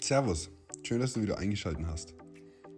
Servus, 0.00 0.50
schön, 0.82 1.00
dass 1.00 1.14
du 1.14 1.22
wieder 1.22 1.38
eingeschaltet 1.38 1.84
hast. 1.86 2.14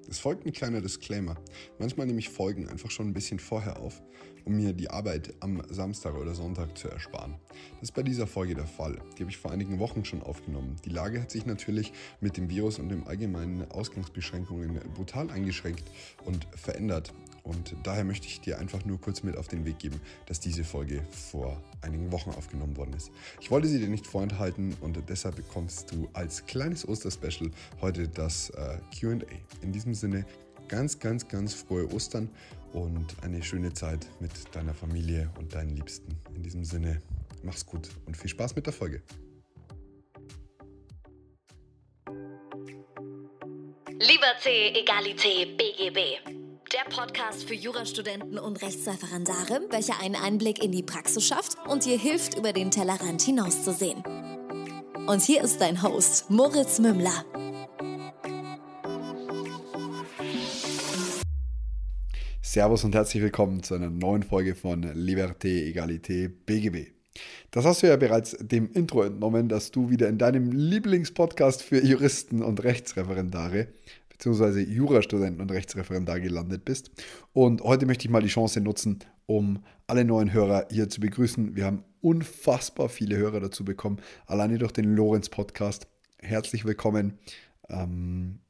Es 0.08 0.18
folgt 0.18 0.46
ein 0.46 0.53
kleiner 0.53 0.80
Disclaimer. 0.80 1.37
Manchmal 1.79 2.06
nehme 2.06 2.21
ich 2.21 2.30
Folgen 2.30 2.67
einfach 2.67 2.91
schon 2.91 3.08
ein 3.08 3.12
bisschen 3.12 3.38
vorher 3.38 3.79
auf, 3.80 4.00
um 4.46 4.56
mir 4.56 4.72
die 4.72 4.88
Arbeit 4.88 5.35
am 5.41 5.62
Samstag 5.69 6.15
oder 6.15 6.35
Sonntag 6.35 6.79
zu 6.79 6.89
ersparen. 6.89 7.35
Das 7.81 7.91
ist 7.91 7.93
bei 7.95 8.03
dieser 8.03 8.27
Folge 8.27 8.54
der 8.54 8.67
Fall. 8.67 8.99
Die 9.17 9.23
habe 9.23 9.31
ich 9.31 9.37
vor 9.37 9.51
einigen 9.51 9.79
Wochen 9.79 10.07
schon 10.07 10.23
aufgenommen. 10.23 10.77
Die 10.87 10.91
Lage 10.91 11.21
hat 11.21 11.31
sich 11.31 11.45
natürlich 11.45 11.93
mit 12.21 12.39
dem 12.39 12.48
Virus 12.48 12.79
und 12.79 12.89
den 12.89 13.07
allgemeinen 13.07 13.71
Ausgangsbeschränkungen 13.71 14.80
brutal 14.95 15.30
eingeschränkt 15.30 15.85
und 16.25 16.46
verändert. 16.55 17.12
Und 17.49 17.75
daher 17.83 18.05
möchte 18.05 18.27
ich 18.27 18.43
dir 18.43 18.59
einfach 18.59 18.85
nur 18.85 19.01
kurz 19.01 19.23
mit 19.23 19.39
auf 19.39 19.48
den 19.48 19.65
Weg 19.65 19.79
geben, 19.79 20.01
dass 20.27 20.39
diese 20.39 20.65
Folge 20.65 21.03
vor 21.11 21.61
einigen 21.80 22.12
Wochen 22.12 22.29
aufgenommen 22.30 22.77
worden 22.77 22.93
ist. 22.93 23.11
Ich 23.41 23.51
wollte 23.51 23.69
sie 23.69 23.79
dir 23.79 23.89
nicht 23.89 24.07
vorenthalten 24.07 24.77
und 24.83 24.98
deshalb 25.09 25.37
bekommst 25.37 25.91
du 25.91 26.11
als 26.12 26.45
kleines 26.45 26.87
Osterspecial 26.87 27.51
heute 27.80 28.07
das 28.07 28.51
äh, 28.51 28.77
QA. 28.95 29.25
In 29.62 29.73
diesem 29.73 29.95
Sinne 29.95 30.27
ganz, 30.69 30.98
ganz, 30.98 31.27
ganz 31.27 31.55
frohe 31.55 31.91
Ostern 31.91 32.29
und 32.75 33.16
eine 33.23 33.42
schöne 33.42 33.73
Zeit 33.73 34.06
mit 34.20 34.33
deiner 34.55 34.75
Familie 34.75 35.30
und 35.39 35.55
deinen 35.55 35.70
Liebsten. 35.70 36.19
In 36.34 36.42
diesem 36.42 36.67
Sinne, 36.67 37.01
mach's 37.42 37.65
gut 37.65 37.89
und 38.05 38.15
viel 38.15 38.28
Spaß 38.28 38.56
mit 38.56 38.67
der 38.67 38.75
Folge. 38.75 39.03
Liberté, 44.01 44.73
Egalité, 44.75 45.56
BGB. 45.56 46.38
Der 46.74 46.84
Podcast 46.95 47.48
für 47.48 47.54
Jurastudenten 47.54 48.38
und 48.38 48.60
Rechtsreferendare, 48.60 49.62
welcher 49.70 50.00
einen 50.02 50.16
Einblick 50.16 50.62
in 50.62 50.70
die 50.70 50.82
Praxis 50.82 51.27
schafft 51.27 51.56
und 51.66 51.86
dir 51.86 51.98
hilft, 51.98 52.36
über 52.36 52.52
den 52.52 52.70
Tellerrand 52.70 53.22
hinauszusehen. 53.22 54.02
Und 55.06 55.22
hier 55.22 55.42
ist 55.42 55.62
dein 55.62 55.82
Host, 55.82 56.28
Moritz 56.28 56.78
Mümmler. 56.78 57.24
Servus 62.42 62.84
und 62.84 62.94
herzlich 62.94 63.22
willkommen 63.22 63.62
zu 63.62 63.75
einer 63.75 63.88
neuen 63.88 64.22
Folge 64.22 64.55
von 64.55 64.84
Liberté, 64.84 65.72
Egalité, 65.72 66.28
BGB. 66.28 66.92
Das 67.50 67.64
hast 67.64 67.82
du 67.82 67.86
ja 67.86 67.97
bereits 67.97 68.36
dem 68.41 68.70
Intro 68.72 69.05
entnommen, 69.05 69.48
dass 69.48 69.70
du 69.70 69.88
wieder 69.88 70.08
in 70.08 70.19
deinem 70.19 70.53
Lieblingspodcast 70.53 71.62
für 71.62 71.82
Juristen 71.82 72.42
und 72.42 72.62
Rechtsreferendare 72.62 73.69
bzw. 74.19 74.61
Jurastudenten 74.62 75.41
und 75.41 75.50
Rechtsreferendare 75.50 76.20
gelandet 76.20 76.64
bist. 76.64 76.91
Und 77.33 77.62
heute 77.62 77.86
möchte 77.86 78.05
ich 78.05 78.11
mal 78.11 78.22
die 78.22 78.28
Chance 78.28 78.60
nutzen, 78.60 78.98
um 79.27 79.62
alle 79.86 80.05
neuen 80.05 80.33
Hörer 80.33 80.66
hier 80.70 80.88
zu 80.88 81.00
begrüßen. 81.00 81.56
Wir 81.56 81.64
haben 81.64 81.84
unfassbar 82.00 82.88
viele 82.88 83.16
Hörer 83.16 83.41
dazu 83.41 83.64
bekommen, 83.64 83.98
alleine 84.27 84.58
durch 84.58 84.72
den 84.72 84.94
Lorenz-Podcast. 84.94 85.86
Herzlich 86.19 86.64
willkommen. 86.64 87.19
Ähm, 87.69 88.41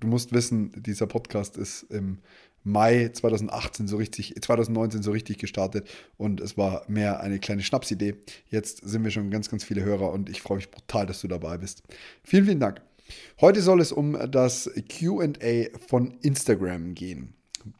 du 0.00 0.06
musst 0.06 0.32
wissen, 0.32 0.72
dieser 0.82 1.06
Podcast 1.06 1.56
ist 1.56 1.84
im 1.84 2.18
Mai 2.64 3.08
2018 3.08 3.88
so 3.88 3.96
richtig, 3.96 4.40
2019 4.40 5.02
so 5.02 5.10
richtig 5.10 5.38
gestartet 5.38 5.88
und 6.16 6.40
es 6.40 6.56
war 6.56 6.84
mehr 6.86 7.20
eine 7.20 7.40
kleine 7.40 7.62
Schnapsidee. 7.62 8.14
Jetzt 8.48 8.88
sind 8.88 9.02
wir 9.02 9.10
schon 9.10 9.30
ganz, 9.30 9.50
ganz 9.50 9.64
viele 9.64 9.82
Hörer 9.82 10.12
und 10.12 10.30
ich 10.30 10.42
freue 10.42 10.58
mich 10.58 10.70
brutal, 10.70 11.06
dass 11.06 11.20
du 11.20 11.28
dabei 11.28 11.58
bist. 11.58 11.82
Vielen, 12.22 12.44
vielen 12.44 12.60
Dank. 12.60 12.80
Heute 13.40 13.60
soll 13.60 13.80
es 13.80 13.92
um 13.92 14.16
das 14.30 14.70
QA 14.88 15.78
von 15.88 16.18
Instagram 16.22 16.94
gehen. 16.94 17.34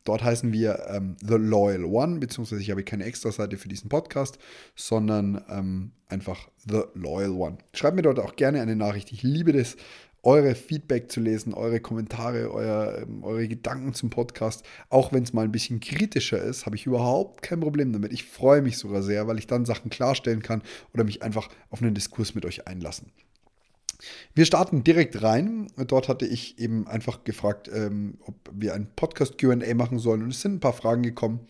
Dort 0.05 0.23
heißen 0.23 0.53
wir 0.53 0.87
ähm, 0.89 1.17
The 1.21 1.35
Loyal 1.35 1.85
One, 1.85 2.19
beziehungsweise 2.19 2.63
ich 2.63 2.71
habe 2.71 2.85
keine 2.85 3.05
extra 3.05 3.33
Seite 3.33 3.57
für 3.57 3.69
diesen 3.69 3.89
Podcast, 3.89 4.39
sondern 4.77 5.43
ähm, 5.49 5.93
einfach 6.09 6.49
The 6.69 6.83
Loyal 6.95 7.33
One. 7.33 7.59
Schreibt 7.75 7.97
mir 7.97 8.03
dort 8.03 8.21
auch 8.21 8.37
gerne 8.37 8.61
eine 8.61 8.77
Nachricht. 8.77 9.13
Ich 9.13 9.23
liebe 9.23 9.53
das, 9.53 9.77
eure 10.23 10.55
Feedback 10.55 11.11
zu 11.11 11.21
lesen, 11.21 11.53
eure 11.53 11.81
Kommentare, 11.81 12.53
euer, 12.53 13.03
ähm, 13.03 13.25
eure 13.25 13.49
Gedanken 13.49 13.93
zum 13.93 14.11
Podcast. 14.11 14.65
Auch 14.89 15.13
wenn 15.13 15.25
es 15.25 15.33
mal 15.33 15.45
ein 15.45 15.53
bisschen 15.53 15.81
kritischer 15.81 16.41
ist, 16.41 16.65
habe 16.65 16.77
ich 16.77 16.87
überhaupt 16.87 17.43
kein 17.43 17.61
Problem 17.61 17.93
damit. 17.93 18.13
Ich 18.13 18.25
freue 18.25 18.63
mich 18.63 18.79
sogar 18.79 19.03
sehr, 19.03 19.27
weil 19.27 19.39
ich 19.39 19.49
dann 19.49 19.65
Sachen 19.65 19.91
klarstellen 19.91 20.43
kann 20.43 20.63
oder 20.95 21.05
mich 21.05 21.23
einfach 21.23 21.49
auf 21.71 21.83
einen 21.83 21.95
Diskurs 21.95 22.35
mit 22.35 22.47
euch 22.47 22.69
einlassen. 22.69 23.11
Wir 24.35 24.45
starten 24.45 24.85
direkt 24.85 25.23
rein. 25.23 25.69
Dort 25.87 26.09
hatte 26.09 26.27
ich 26.27 26.59
eben 26.59 26.87
einfach 26.87 27.25
gefragt, 27.25 27.71
ähm, 27.73 28.19
ob 28.25 28.35
wir 28.53 28.75
ein 28.75 28.89
Podcast 28.95 29.39
QA 29.39 29.75
machen 29.75 29.99
sollen. 29.99 30.23
Und 30.23 30.31
es 30.31 30.41
sind 30.41 30.55
ein 30.55 30.61
paar 30.61 30.73
Fragen 30.73 31.03
gekommen. 31.03 31.41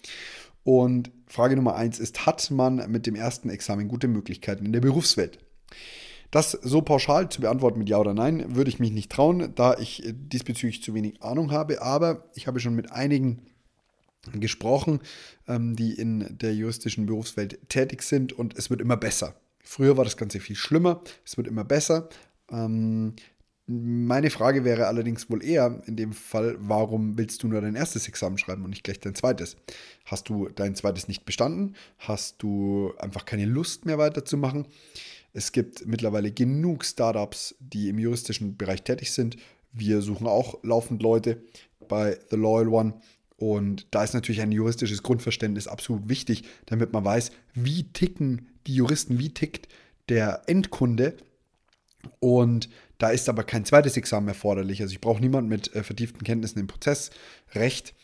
Und 0.64 1.10
Frage 1.26 1.56
Nummer 1.56 1.74
eins 1.74 1.98
ist: 1.98 2.26
Hat 2.26 2.50
man 2.50 2.90
mit 2.90 3.06
dem 3.06 3.14
ersten 3.14 3.50
Examen 3.50 3.88
gute 3.88 4.08
Möglichkeiten 4.08 4.66
in 4.66 4.72
der 4.72 4.80
Berufswelt? 4.80 5.38
Das 6.30 6.52
so 6.52 6.80
pauschal 6.80 7.28
zu 7.28 7.42
beantworten 7.42 7.78
mit 7.78 7.90
Ja 7.90 7.98
oder 7.98 8.14
Nein, 8.14 8.56
würde 8.56 8.70
ich 8.70 8.78
mich 8.78 8.90
nicht 8.90 9.12
trauen, 9.12 9.52
da 9.54 9.76
ich 9.76 10.02
diesbezüglich 10.06 10.82
zu 10.82 10.94
wenig 10.94 11.22
Ahnung 11.22 11.50
habe. 11.50 11.82
Aber 11.82 12.30
ich 12.34 12.46
habe 12.46 12.58
schon 12.58 12.74
mit 12.74 12.90
einigen 12.90 13.42
gesprochen, 14.32 15.00
ähm, 15.48 15.76
die 15.76 15.92
in 15.92 16.38
der 16.38 16.54
juristischen 16.54 17.06
Berufswelt 17.06 17.58
tätig 17.68 18.02
sind 18.02 18.32
und 18.32 18.56
es 18.56 18.70
wird 18.70 18.80
immer 18.80 18.96
besser. 18.96 19.34
Früher 19.62 19.96
war 19.96 20.04
das 20.04 20.16
Ganze 20.16 20.40
viel 20.40 20.56
schlimmer, 20.56 21.02
es 21.24 21.36
wird 21.36 21.48
immer 21.48 21.64
besser. 21.64 22.08
Ähm, 22.50 23.14
meine 23.66 24.30
Frage 24.30 24.64
wäre 24.64 24.88
allerdings 24.88 25.30
wohl 25.30 25.42
eher 25.42 25.82
in 25.86 25.96
dem 25.96 26.12
Fall, 26.12 26.56
warum 26.58 27.16
willst 27.16 27.42
du 27.42 27.48
nur 27.48 27.60
dein 27.60 27.76
erstes 27.76 28.08
Examen 28.08 28.36
schreiben 28.36 28.64
und 28.64 28.70
nicht 28.70 28.84
gleich 28.84 29.00
dein 29.00 29.14
zweites? 29.14 29.56
Hast 30.04 30.28
du 30.28 30.48
dein 30.48 30.74
zweites 30.74 31.08
nicht 31.08 31.24
bestanden? 31.24 31.76
Hast 31.98 32.42
du 32.42 32.92
einfach 32.98 33.24
keine 33.24 33.44
Lust 33.44 33.86
mehr 33.86 33.98
weiterzumachen? 33.98 34.66
Es 35.32 35.52
gibt 35.52 35.86
mittlerweile 35.86 36.32
genug 36.32 36.84
Startups, 36.84 37.54
die 37.60 37.88
im 37.88 37.98
juristischen 37.98 38.56
Bereich 38.56 38.82
tätig 38.82 39.12
sind. 39.12 39.36
Wir 39.72 40.02
suchen 40.02 40.26
auch 40.26 40.62
laufend 40.62 41.02
Leute 41.02 41.42
bei 41.88 42.18
The 42.30 42.36
Loyal 42.36 42.68
One. 42.68 42.94
Und 43.36 43.86
da 43.90 44.04
ist 44.04 44.14
natürlich 44.14 44.40
ein 44.40 44.52
juristisches 44.52 45.02
Grundverständnis 45.02 45.66
absolut 45.66 46.08
wichtig, 46.08 46.44
damit 46.66 46.92
man 46.92 47.04
weiß, 47.04 47.30
wie 47.54 47.84
ticken 47.84 48.48
die 48.66 48.74
Juristen, 48.74 49.18
wie 49.18 49.32
tickt 49.32 49.68
der 50.08 50.42
Endkunde. 50.46 51.16
Und 52.20 52.68
da 52.98 53.10
ist 53.10 53.28
aber 53.28 53.44
kein 53.44 53.64
zweites 53.64 53.96
Examen 53.96 54.28
erforderlich. 54.28 54.80
Also 54.80 54.92
ich 54.92 55.00
brauche 55.00 55.20
niemanden 55.20 55.48
mit 55.48 55.74
äh, 55.74 55.82
vertieften 55.82 56.24
Kenntnissen 56.24 56.58
im 56.58 56.66
Prozessrecht 56.66 57.94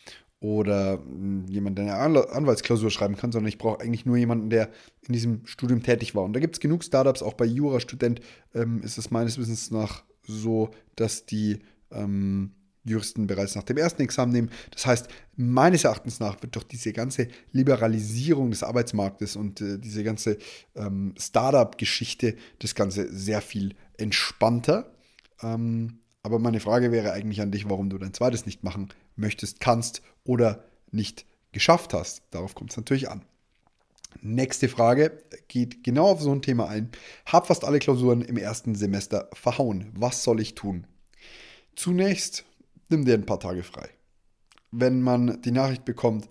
oder 0.40 0.98
hm, 0.98 1.46
jemand, 1.48 1.78
der 1.78 2.00
eine 2.00 2.30
Anwaltsklausur 2.30 2.90
schreiben 2.90 3.16
kann, 3.16 3.32
sondern 3.32 3.48
ich 3.48 3.58
brauche 3.58 3.80
eigentlich 3.80 4.06
nur 4.06 4.16
jemanden, 4.16 4.50
der 4.50 4.70
in 5.06 5.12
diesem 5.12 5.46
Studium 5.46 5.82
tätig 5.82 6.14
war. 6.14 6.24
Und 6.24 6.32
da 6.32 6.40
gibt 6.40 6.56
es 6.56 6.60
genug 6.60 6.84
Startups, 6.84 7.22
auch 7.22 7.34
bei 7.34 7.44
Jurastudent 7.44 8.20
ähm, 8.54 8.82
ist 8.82 8.98
es 8.98 9.10
meines 9.10 9.38
Wissens 9.38 9.70
nach 9.70 10.04
so, 10.22 10.70
dass 10.96 11.26
die 11.26 11.60
ähm, 11.90 12.52
Juristen 12.84 13.26
bereits 13.26 13.54
nach 13.54 13.64
dem 13.64 13.76
ersten 13.76 14.02
Examen 14.02 14.32
nehmen. 14.32 14.50
Das 14.70 14.86
heißt, 14.86 15.08
meines 15.36 15.84
Erachtens 15.84 16.20
nach 16.20 16.40
wird 16.42 16.56
doch 16.56 16.62
diese 16.62 16.92
ganze 16.92 17.28
Liberalisierung 17.52 18.50
des 18.50 18.62
Arbeitsmarktes 18.62 19.36
und 19.36 19.60
äh, 19.60 19.78
diese 19.78 20.04
ganze 20.04 20.38
ähm, 20.74 21.14
Startup-Geschichte 21.18 22.36
das 22.58 22.74
Ganze 22.74 23.12
sehr 23.12 23.40
viel 23.40 23.74
entspannter. 23.98 24.92
Ähm, 25.42 26.00
aber 26.22 26.38
meine 26.38 26.60
Frage 26.60 26.92
wäre 26.92 27.12
eigentlich 27.12 27.40
an 27.40 27.52
dich, 27.52 27.68
warum 27.68 27.90
du 27.90 27.98
dein 27.98 28.14
zweites 28.14 28.46
nicht 28.46 28.64
machen 28.64 28.88
möchtest, 29.16 29.60
kannst 29.60 30.02
oder 30.24 30.64
nicht 30.90 31.26
geschafft 31.52 31.94
hast. 31.94 32.22
Darauf 32.30 32.54
kommt 32.54 32.70
es 32.70 32.76
natürlich 32.76 33.08
an. 33.08 33.22
Nächste 34.20 34.68
Frage 34.68 35.22
geht 35.48 35.84
genau 35.84 36.06
auf 36.08 36.20
so 36.20 36.32
ein 36.32 36.42
Thema 36.42 36.68
ein. 36.68 36.90
Hab 37.26 37.46
fast 37.46 37.64
alle 37.64 37.78
Klausuren 37.78 38.22
im 38.22 38.36
ersten 38.36 38.74
Semester 38.74 39.28
verhauen. 39.32 39.92
Was 39.94 40.24
soll 40.24 40.40
ich 40.40 40.54
tun? 40.54 40.86
Zunächst 41.76 42.44
nimm 42.88 43.04
dir 43.04 43.14
ein 43.14 43.26
paar 43.26 43.40
Tage 43.40 43.62
frei. 43.62 43.88
Wenn 44.70 45.02
man 45.02 45.40
die 45.42 45.50
Nachricht 45.50 45.84
bekommt, 45.84 46.28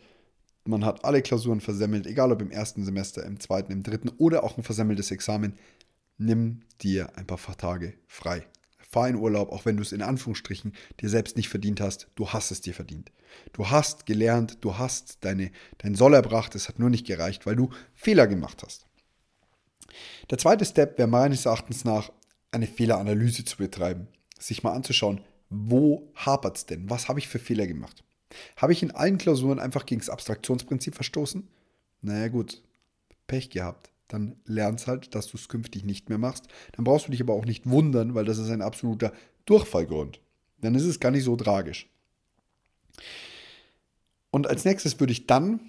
man 0.66 0.85
hat 0.85 1.05
alle 1.05 1.22
Klausuren 1.22 1.61
versemmelt, 1.61 2.05
egal 2.07 2.31
ob 2.31 2.41
im 2.41 2.51
ersten 2.51 2.84
Semester, 2.84 3.23
im 3.23 3.39
zweiten, 3.39 3.72
im 3.72 3.84
dritten 3.84 4.09
oder 4.17 4.44
auch 4.44 4.57
ein 4.57 4.63
versemmeltes 4.63 5.11
Examen, 5.11 5.57
nimm 6.17 6.61
dir 6.81 7.17
ein 7.17 7.28
paar 7.28 7.57
Tage 7.57 7.94
frei 8.07 8.47
fahr 8.89 9.09
in 9.09 9.16
Urlaub, 9.17 9.51
auch 9.51 9.66
wenn 9.66 9.75
du 9.75 9.84
es 9.84 9.91
in 9.91 10.02
Anführungsstrichen 10.02 10.73
dir 11.02 11.09
selbst 11.09 11.35
nicht 11.35 11.49
verdient 11.49 11.81
hast. 11.81 12.08
Du 12.16 12.29
hast 12.29 12.52
es 12.52 12.61
dir 12.61 12.73
verdient. 12.73 13.11
Du 13.53 13.69
hast 13.69 14.05
gelernt, 14.05 14.59
du 14.61 14.78
hast 14.78 15.17
deine, 15.22 15.52
dein 15.79 15.96
Soll 15.96 16.14
erbracht, 16.14 16.55
es 16.55 16.69
hat 16.69 16.79
nur 16.79 16.90
nicht 16.90 17.05
gereicht, 17.05 17.46
weil 17.46 17.55
du 17.55 17.69
Fehler 17.93 18.28
gemacht 18.28 18.64
hast. 18.66 18.85
Der 20.29 20.37
zweite 20.37 20.66
Step 20.66 20.97
wäre 20.97 21.08
meines 21.08 21.46
Erachtens 21.46 21.84
nach, 21.84 22.11
eine 22.52 22.67
Fehleranalyse 22.67 23.43
zu 23.43 23.58
betreiben. 23.58 24.08
Sich 24.40 24.64
mal 24.64 24.72
anzuschauen, 24.72 25.22
wo 25.49 26.11
hapert 26.16 26.58
es 26.58 26.66
denn? 26.66 26.90
Was 26.90 27.09
habe 27.09 27.19
ich 27.19 27.28
für 27.28 27.40
Fehler 27.40 27.67
gemacht? 27.67 28.03
Habe 28.55 28.72
ich 28.72 28.84
in 28.84 28.91
allen 28.91 29.17
Klausuren 29.17 29.59
einfach 29.59 29.85
gegen 29.85 29.99
das 29.99 30.09
Abstraktionsprinzip 30.09 30.96
verstoßen? 30.96 31.47
Naja 32.02 32.29
gut, 32.29 32.64
Pech 33.28 33.49
gehabt 33.49 33.91
dann 34.07 34.35
lernst 34.45 34.87
halt, 34.87 35.15
dass 35.15 35.27
du 35.27 35.37
es 35.37 35.49
künftig 35.49 35.83
nicht 35.83 36.09
mehr 36.09 36.17
machst. 36.17 36.47
Dann 36.73 36.85
brauchst 36.85 37.07
du 37.07 37.11
dich 37.11 37.21
aber 37.21 37.33
auch 37.33 37.45
nicht 37.45 37.69
wundern, 37.69 38.15
weil 38.15 38.25
das 38.25 38.37
ist 38.37 38.49
ein 38.49 38.61
absoluter 38.61 39.11
Durchfallgrund. 39.45 40.21
Dann 40.61 40.75
ist 40.75 40.83
es 40.83 40.99
gar 40.99 41.11
nicht 41.11 41.23
so 41.23 41.35
tragisch. 41.35 41.89
Und 44.31 44.47
als 44.47 44.65
nächstes 44.65 44.99
würde 44.99 45.13
ich 45.13 45.27
dann 45.27 45.59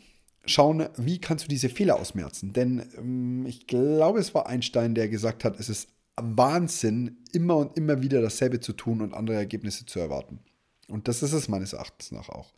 schauen, 0.44 0.88
wie 0.96 1.20
kannst 1.20 1.44
du 1.44 1.48
diese 1.48 1.68
Fehler 1.68 1.96
ausmerzen. 1.96 2.52
Denn 2.52 2.86
ähm, 2.96 3.46
ich 3.46 3.66
glaube, 3.66 4.18
es 4.18 4.34
war 4.34 4.46
Einstein, 4.46 4.94
der 4.94 5.08
gesagt 5.08 5.44
hat, 5.44 5.58
es 5.60 5.68
ist 5.68 5.88
Wahnsinn, 6.16 7.18
immer 7.32 7.56
und 7.56 7.76
immer 7.76 8.02
wieder 8.02 8.20
dasselbe 8.20 8.60
zu 8.60 8.72
tun 8.72 9.02
und 9.02 9.14
andere 9.14 9.36
Ergebnisse 9.36 9.86
zu 9.86 10.00
erwarten. 10.00 10.40
Und 10.88 11.06
das 11.06 11.22
ist 11.22 11.32
es 11.32 11.48
meines 11.48 11.74
Erachtens 11.74 12.12
nach 12.12 12.28
auch. 12.28 12.54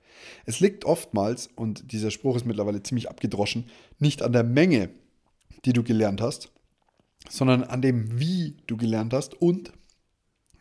Es 0.46 0.60
liegt 0.60 0.84
oftmals, 0.84 1.48
und 1.56 1.92
dieser 1.92 2.10
Spruch 2.10 2.36
ist 2.36 2.46
mittlerweile 2.46 2.82
ziemlich 2.82 3.10
abgedroschen, 3.10 3.68
nicht 3.98 4.22
an 4.22 4.32
der 4.32 4.44
Menge, 4.44 4.90
die 5.64 5.72
du 5.72 5.82
gelernt 5.82 6.20
hast, 6.20 6.50
sondern 7.28 7.64
an 7.64 7.82
dem, 7.82 8.18
wie 8.18 8.56
du 8.66 8.76
gelernt 8.76 9.12
hast 9.12 9.34
und 9.34 9.72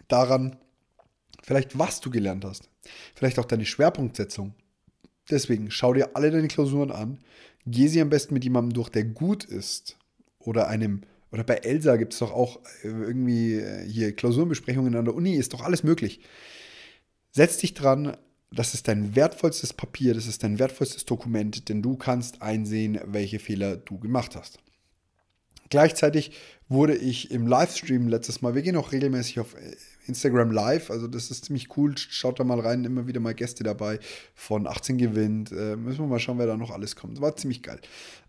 daran, 0.07 0.57
vielleicht 1.41 1.77
was 1.79 2.01
du 2.01 2.09
gelernt 2.09 2.45
hast. 2.45 2.69
Vielleicht 3.15 3.39
auch 3.39 3.45
deine 3.45 3.65
Schwerpunktsetzung. 3.65 4.53
Deswegen 5.29 5.71
schau 5.71 5.93
dir 5.93 6.15
alle 6.15 6.31
deine 6.31 6.47
Klausuren 6.47 6.91
an, 6.91 7.19
geh 7.65 7.87
sie 7.87 8.01
am 8.01 8.09
besten 8.09 8.33
mit 8.33 8.43
jemandem 8.43 8.73
durch, 8.73 8.89
der 8.89 9.03
gut 9.03 9.43
ist. 9.43 9.97
Oder 10.39 10.67
einem, 10.67 11.01
oder 11.31 11.43
bei 11.43 11.55
Elsa 11.55 11.97
gibt 11.97 12.13
es 12.13 12.19
doch 12.19 12.31
auch 12.31 12.59
äh, 12.83 12.87
irgendwie 12.87 13.55
äh, 13.55 13.87
hier 13.87 14.15
Klausurenbesprechungen 14.15 14.95
an 14.95 15.05
der 15.05 15.13
Uni, 15.13 15.35
ist 15.35 15.53
doch 15.53 15.61
alles 15.61 15.83
möglich. 15.83 16.21
Setz 17.31 17.57
dich 17.57 17.73
dran, 17.75 18.17
das 18.51 18.73
ist 18.73 18.87
dein 18.87 19.15
wertvollstes 19.15 19.73
Papier, 19.73 20.15
das 20.15 20.25
ist 20.25 20.41
dein 20.43 20.57
wertvollstes 20.57 21.05
Dokument, 21.05 21.69
denn 21.69 21.83
du 21.83 21.95
kannst 21.95 22.41
einsehen, 22.41 22.99
welche 23.05 23.37
Fehler 23.37 23.77
du 23.77 23.99
gemacht 23.99 24.35
hast. 24.35 24.59
Gleichzeitig 25.69 26.31
wurde 26.67 26.95
ich 26.95 27.31
im 27.31 27.47
Livestream 27.47 28.07
letztes 28.07 28.41
Mal, 28.41 28.55
wir 28.55 28.61
gehen 28.61 28.75
auch 28.75 28.91
regelmäßig 28.91 29.39
auf 29.39 29.55
äh, 29.55 29.75
Instagram 30.07 30.51
Live, 30.51 30.89
also 30.91 31.07
das 31.07 31.31
ist 31.31 31.45
ziemlich 31.45 31.77
cool, 31.77 31.95
schaut 31.97 32.39
da 32.39 32.43
mal 32.43 32.59
rein, 32.59 32.85
immer 32.85 33.07
wieder 33.07 33.19
mal 33.19 33.33
Gäste 33.33 33.63
dabei 33.63 33.99
von 34.35 34.67
18 34.67 34.97
gewinnt, 34.97 35.51
äh, 35.51 35.75
müssen 35.75 35.99
wir 35.99 36.07
mal 36.07 36.19
schauen, 36.19 36.39
wer 36.39 36.47
da 36.47 36.57
noch 36.57 36.71
alles 36.71 36.95
kommt, 36.95 37.21
war 37.21 37.35
ziemlich 37.35 37.63
geil. 37.63 37.79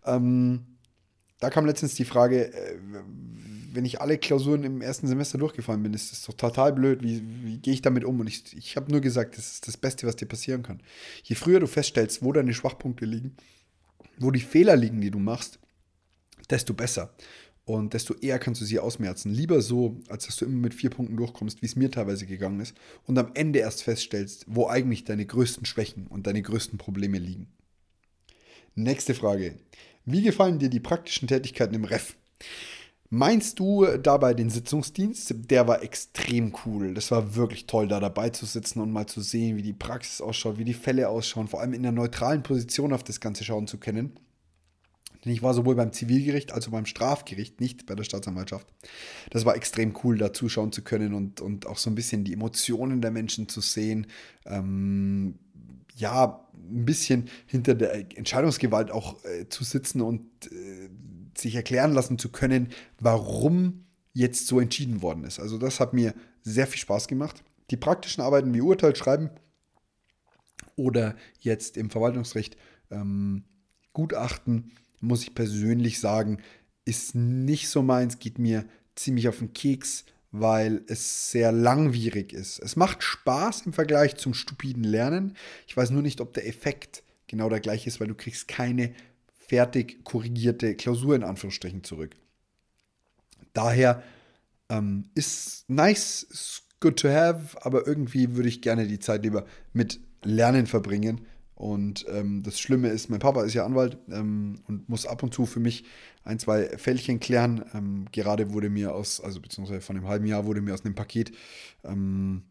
Ähm, 0.05 0.65
da 1.39 1.49
kam 1.49 1.65
letztens 1.65 1.95
die 1.95 2.05
Frage, 2.05 2.53
äh, 2.53 2.77
wenn 3.73 3.85
ich 3.85 4.01
alle 4.01 4.17
Klausuren 4.17 4.63
im 4.63 4.81
ersten 4.81 5.07
Semester 5.07 5.37
durchgefallen 5.37 5.81
bin, 5.81 5.93
ist 5.93 6.11
das 6.11 6.23
doch 6.23 6.33
total 6.33 6.73
blöd. 6.73 7.01
Wie, 7.01 7.23
wie 7.43 7.57
gehe 7.57 7.73
ich 7.73 7.81
damit 7.81 8.03
um? 8.03 8.19
Und 8.19 8.27
ich, 8.27 8.55
ich 8.55 8.75
habe 8.75 8.91
nur 8.91 9.01
gesagt, 9.01 9.37
das 9.37 9.53
ist 9.53 9.67
das 9.67 9.77
Beste, 9.77 10.05
was 10.05 10.17
dir 10.17 10.25
passieren 10.25 10.61
kann. 10.61 10.81
Je 11.23 11.35
früher 11.35 11.59
du 11.59 11.67
feststellst, 11.67 12.21
wo 12.21 12.33
deine 12.33 12.53
Schwachpunkte 12.53 13.05
liegen, 13.05 13.35
wo 14.19 14.29
die 14.29 14.41
Fehler 14.41 14.75
liegen, 14.75 14.99
die 14.99 15.09
du 15.09 15.19
machst, 15.19 15.60
desto 16.51 16.73
besser. 16.73 17.13
Und 17.63 17.93
desto 17.93 18.15
eher 18.15 18.39
kannst 18.39 18.59
du 18.61 18.65
sie 18.65 18.79
ausmerzen. 18.79 19.31
Lieber 19.31 19.61
so, 19.61 20.01
als 20.09 20.25
dass 20.25 20.35
du 20.37 20.45
immer 20.45 20.57
mit 20.57 20.73
vier 20.73 20.89
Punkten 20.89 21.15
durchkommst, 21.15 21.61
wie 21.61 21.67
es 21.67 21.75
mir 21.75 21.91
teilweise 21.91 22.25
gegangen 22.25 22.59
ist, 22.59 22.75
und 23.05 23.17
am 23.17 23.31
Ende 23.35 23.59
erst 23.59 23.83
feststellst, 23.83 24.45
wo 24.47 24.67
eigentlich 24.67 25.03
deine 25.03 25.25
größten 25.25 25.65
Schwächen 25.65 26.07
und 26.07 26.27
deine 26.27 26.41
größten 26.41 26.77
Probleme 26.77 27.19
liegen. 27.19 27.47
Nächste 28.75 29.13
Frage. 29.13 29.55
Wie 30.05 30.23
gefallen 30.23 30.57
dir 30.59 30.69
die 30.69 30.79
praktischen 30.79 31.27
Tätigkeiten 31.27 31.75
im 31.75 31.85
Ref? 31.85 32.15
Meinst 33.13 33.59
du 33.59 33.85
dabei 33.97 34.33
den 34.33 34.49
Sitzungsdienst? 34.49 35.35
Der 35.49 35.67
war 35.67 35.83
extrem 35.83 36.53
cool. 36.65 36.93
Das 36.93 37.11
war 37.11 37.35
wirklich 37.35 37.67
toll, 37.67 37.89
da 37.89 37.99
dabei 37.99 38.29
zu 38.29 38.45
sitzen 38.45 38.79
und 38.79 38.91
mal 38.91 39.05
zu 39.05 39.19
sehen, 39.19 39.57
wie 39.57 39.61
die 39.61 39.73
Praxis 39.73 40.21
ausschaut, 40.21 40.57
wie 40.57 40.63
die 40.63 40.73
Fälle 40.73 41.09
ausschauen, 41.09 41.49
vor 41.49 41.59
allem 41.59 41.73
in 41.73 41.83
der 41.83 41.91
neutralen 41.91 42.41
Position 42.41 42.93
auf 42.93 43.03
das 43.03 43.19
Ganze 43.19 43.43
schauen 43.43 43.67
zu 43.67 43.77
können. 43.77 44.13
Denn 45.23 45.31
ich 45.31 45.43
war 45.43 45.53
sowohl 45.53 45.75
beim 45.75 45.93
Zivilgericht 45.93 46.51
als 46.51 46.67
auch 46.67 46.71
beim 46.71 46.85
Strafgericht, 46.85 47.61
nicht 47.61 47.85
bei 47.85 47.95
der 47.95 48.03
Staatsanwaltschaft. 48.03 48.67
Das 49.29 49.45
war 49.45 49.55
extrem 49.55 49.95
cool, 50.03 50.17
da 50.17 50.33
zuschauen 50.33 50.71
zu 50.71 50.81
können 50.81 51.13
und, 51.13 51.41
und 51.41 51.67
auch 51.67 51.77
so 51.77 51.89
ein 51.89 51.95
bisschen 51.95 52.23
die 52.23 52.33
Emotionen 52.33 53.01
der 53.01 53.11
Menschen 53.11 53.47
zu 53.47 53.61
sehen. 53.61 54.07
Ähm, 54.45 55.35
ja, 55.95 56.47
ein 56.53 56.85
bisschen 56.85 57.29
hinter 57.45 57.75
der 57.75 57.95
Entscheidungsgewalt 58.17 58.91
auch 58.91 59.23
äh, 59.25 59.47
zu 59.49 59.63
sitzen 59.63 60.01
und 60.01 60.21
äh, 60.51 60.89
sich 61.37 61.55
erklären 61.55 61.93
lassen 61.93 62.17
zu 62.17 62.29
können, 62.29 62.69
warum 62.99 63.85
jetzt 64.13 64.47
so 64.47 64.59
entschieden 64.59 65.01
worden 65.01 65.23
ist. 65.23 65.39
Also 65.39 65.57
das 65.57 65.79
hat 65.79 65.93
mir 65.93 66.13
sehr 66.41 66.67
viel 66.67 66.79
Spaß 66.79 67.07
gemacht. 67.07 67.43
Die 67.69 67.77
praktischen 67.77 68.21
Arbeiten 68.21 68.53
wie 68.53 68.61
Urteil 68.61 68.95
schreiben 68.95 69.29
oder 70.75 71.15
jetzt 71.39 71.77
im 71.77 71.89
Verwaltungsrecht 71.89 72.57
ähm, 72.89 73.43
Gutachten, 73.93 74.71
muss 75.01 75.23
ich 75.23 75.35
persönlich 75.35 75.99
sagen, 75.99 76.39
ist 76.85 77.15
nicht 77.15 77.69
so 77.69 77.81
meins, 77.81 78.19
geht 78.19 78.39
mir 78.39 78.65
ziemlich 78.95 79.27
auf 79.27 79.39
den 79.39 79.53
Keks, 79.53 80.05
weil 80.31 80.83
es 80.87 81.31
sehr 81.31 81.51
langwierig 81.51 82.33
ist. 82.33 82.59
Es 82.59 82.75
macht 82.75 83.03
Spaß 83.03 83.65
im 83.65 83.73
Vergleich 83.73 84.15
zum 84.15 84.33
stupiden 84.33 84.83
Lernen. 84.83 85.35
Ich 85.67 85.75
weiß 85.75 85.89
nur 85.89 86.01
nicht, 86.01 86.21
ob 86.21 86.33
der 86.33 86.47
Effekt 86.47 87.03
genau 87.27 87.49
der 87.49 87.59
gleiche 87.59 87.87
ist, 87.87 87.99
weil 87.99 88.07
du 88.07 88.15
kriegst 88.15 88.47
keine 88.47 88.93
fertig 89.37 90.03
korrigierte 90.05 90.75
Klausur 90.75 91.15
in 91.15 91.23
Anführungsstrichen 91.23 91.83
zurück. 91.83 92.15
Daher 93.53 94.01
ähm, 94.69 95.09
ist 95.13 95.69
nice, 95.69 96.23
ist 96.23 96.63
good 96.79 96.97
to 96.97 97.09
have, 97.09 97.57
aber 97.65 97.85
irgendwie 97.85 98.35
würde 98.35 98.49
ich 98.49 98.61
gerne 98.61 98.87
die 98.87 98.99
Zeit 98.99 99.23
lieber 99.23 99.45
mit 99.73 99.99
Lernen 100.23 100.67
verbringen. 100.67 101.21
Und 101.61 102.07
ähm, 102.09 102.41
das 102.41 102.59
Schlimme 102.59 102.87
ist, 102.87 103.11
mein 103.11 103.19
Papa 103.19 103.43
ist 103.43 103.53
ja 103.53 103.63
Anwalt 103.63 103.99
ähm, 104.09 104.63
und 104.67 104.89
muss 104.89 105.05
ab 105.05 105.21
und 105.21 105.31
zu 105.31 105.45
für 105.45 105.59
mich 105.59 105.83
ein, 106.23 106.39
zwei 106.39 106.75
Fällchen 106.79 107.19
klären. 107.19 107.63
Ähm, 107.75 108.05
gerade 108.11 108.51
wurde 108.51 108.71
mir 108.71 108.95
aus, 108.95 109.21
also 109.21 109.39
beziehungsweise 109.39 109.79
von 109.79 109.95
einem 109.95 110.07
halben 110.07 110.25
Jahr 110.25 110.47
wurde 110.47 110.61
mir 110.61 110.73
aus 110.73 110.83
einem 110.83 110.95
Paket 110.95 111.31
ähm, 111.83 112.41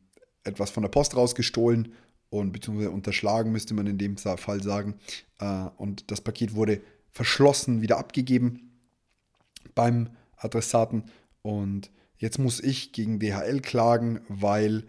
etwas 0.45 0.71
von 0.71 0.85
der 0.85 0.91
Post 0.91 1.17
rausgestohlen 1.17 1.93
und 2.29 2.53
beziehungsweise 2.53 2.93
unterschlagen, 2.93 3.51
müsste 3.51 3.75
man 3.75 3.89
in 3.89 3.99
dem 3.99 4.17
Fall 4.17 4.63
sagen. 4.63 4.95
Äh, 5.41 5.65
und 5.77 6.13
das 6.13 6.21
Paket 6.21 6.55
wurde 6.55 6.81
verschlossen 7.11 7.83
wieder 7.83 7.99
abgegeben 7.99 8.71
beim 9.75 10.11
Adressaten. 10.37 11.03
Und 11.43 11.91
jetzt 12.17 12.39
muss 12.39 12.61
ich 12.61 12.93
gegen 12.93 13.19
DHL 13.19 13.61
klagen, 13.61 14.21
weil 14.29 14.85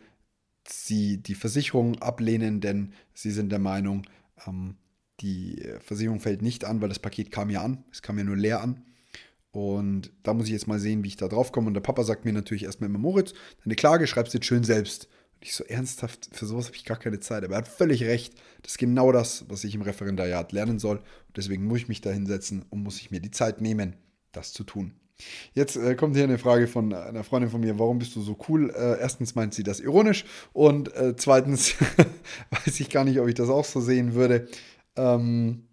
sie 0.67 1.17
die 1.17 1.35
Versicherung 1.35 2.01
ablehnen, 2.01 2.61
denn 2.61 2.93
sie 3.13 3.31
sind 3.31 3.51
der 3.51 3.59
Meinung, 3.59 4.03
ähm, 4.47 4.75
die 5.21 5.63
Versicherung 5.79 6.19
fällt 6.19 6.41
nicht 6.41 6.65
an, 6.65 6.81
weil 6.81 6.89
das 6.89 6.99
Paket 6.99 7.31
kam 7.31 7.49
ja 7.49 7.61
an. 7.61 7.83
Es 7.91 8.01
kam 8.01 8.17
ja 8.17 8.23
nur 8.23 8.37
leer 8.37 8.61
an. 8.61 8.83
Und 9.51 10.11
da 10.23 10.33
muss 10.33 10.45
ich 10.45 10.53
jetzt 10.53 10.67
mal 10.67 10.79
sehen, 10.79 11.03
wie 11.03 11.09
ich 11.09 11.17
da 11.17 11.27
drauf 11.27 11.51
komme. 11.51 11.67
Und 11.67 11.73
der 11.73 11.81
Papa 11.81 12.03
sagt 12.03 12.25
mir 12.25 12.33
natürlich 12.33 12.63
erstmal 12.63 12.89
immer, 12.89 12.99
Moritz, 12.99 13.33
deine 13.63 13.75
Klage 13.75 14.07
schreibst 14.07 14.33
du 14.33 14.37
jetzt 14.37 14.47
schön 14.47 14.63
selbst. 14.63 15.09
Ich 15.41 15.55
so 15.55 15.63
ernsthaft, 15.63 16.29
für 16.31 16.45
sowas 16.45 16.67
habe 16.67 16.75
ich 16.75 16.85
gar 16.85 16.97
keine 16.97 17.19
Zeit. 17.19 17.43
Aber 17.43 17.55
er 17.55 17.59
hat 17.59 17.67
völlig 17.67 18.03
recht. 18.03 18.35
Das 18.61 18.73
ist 18.73 18.77
genau 18.77 19.11
das, 19.11 19.45
was 19.49 19.63
ich 19.63 19.75
im 19.75 19.81
Referendariat 19.81 20.51
lernen 20.51 20.79
soll. 20.79 20.97
Und 20.97 21.37
deswegen 21.37 21.65
muss 21.65 21.79
ich 21.79 21.87
mich 21.87 22.01
da 22.01 22.11
hinsetzen 22.11 22.63
und 22.69 22.83
muss 22.83 22.99
ich 22.99 23.11
mir 23.11 23.19
die 23.19 23.31
Zeit 23.31 23.61
nehmen, 23.61 23.95
das 24.31 24.53
zu 24.53 24.63
tun. 24.63 24.93
Jetzt 25.53 25.75
äh, 25.75 25.95
kommt 25.95 26.15
hier 26.15 26.23
eine 26.23 26.37
Frage 26.37 26.67
von 26.67 26.93
einer 26.93 27.23
Freundin 27.23 27.49
von 27.49 27.61
mir, 27.61 27.79
warum 27.79 27.99
bist 27.99 28.15
du 28.15 28.21
so 28.21 28.37
cool? 28.47 28.69
Äh, 28.69 28.99
erstens 28.99 29.35
meint 29.35 29.53
sie 29.53 29.63
das 29.63 29.79
ironisch 29.79 30.25
und 30.53 30.95
äh, 30.95 31.15
zweitens 31.15 31.75
weiß 32.65 32.79
ich 32.79 32.89
gar 32.89 33.03
nicht, 33.03 33.19
ob 33.19 33.27
ich 33.27 33.35
das 33.35 33.49
auch 33.49 33.65
so 33.65 33.81
sehen 33.81 34.13
würde. 34.13 34.47
Ähm, 34.95 35.67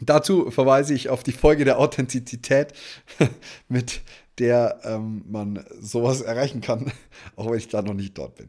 dazu 0.00 0.50
verweise 0.50 0.94
ich 0.94 1.08
auf 1.08 1.22
die 1.22 1.32
Folge 1.32 1.64
der 1.64 1.78
Authentizität 1.78 2.72
mit 3.68 4.02
der 4.38 4.80
ähm, 4.84 5.24
man 5.28 5.64
sowas 5.80 6.22
erreichen 6.22 6.60
kann, 6.60 6.90
auch 7.36 7.50
wenn 7.50 7.58
ich 7.58 7.68
da 7.68 7.82
noch 7.82 7.94
nicht 7.94 8.16
dort 8.16 8.36
bin. 8.36 8.48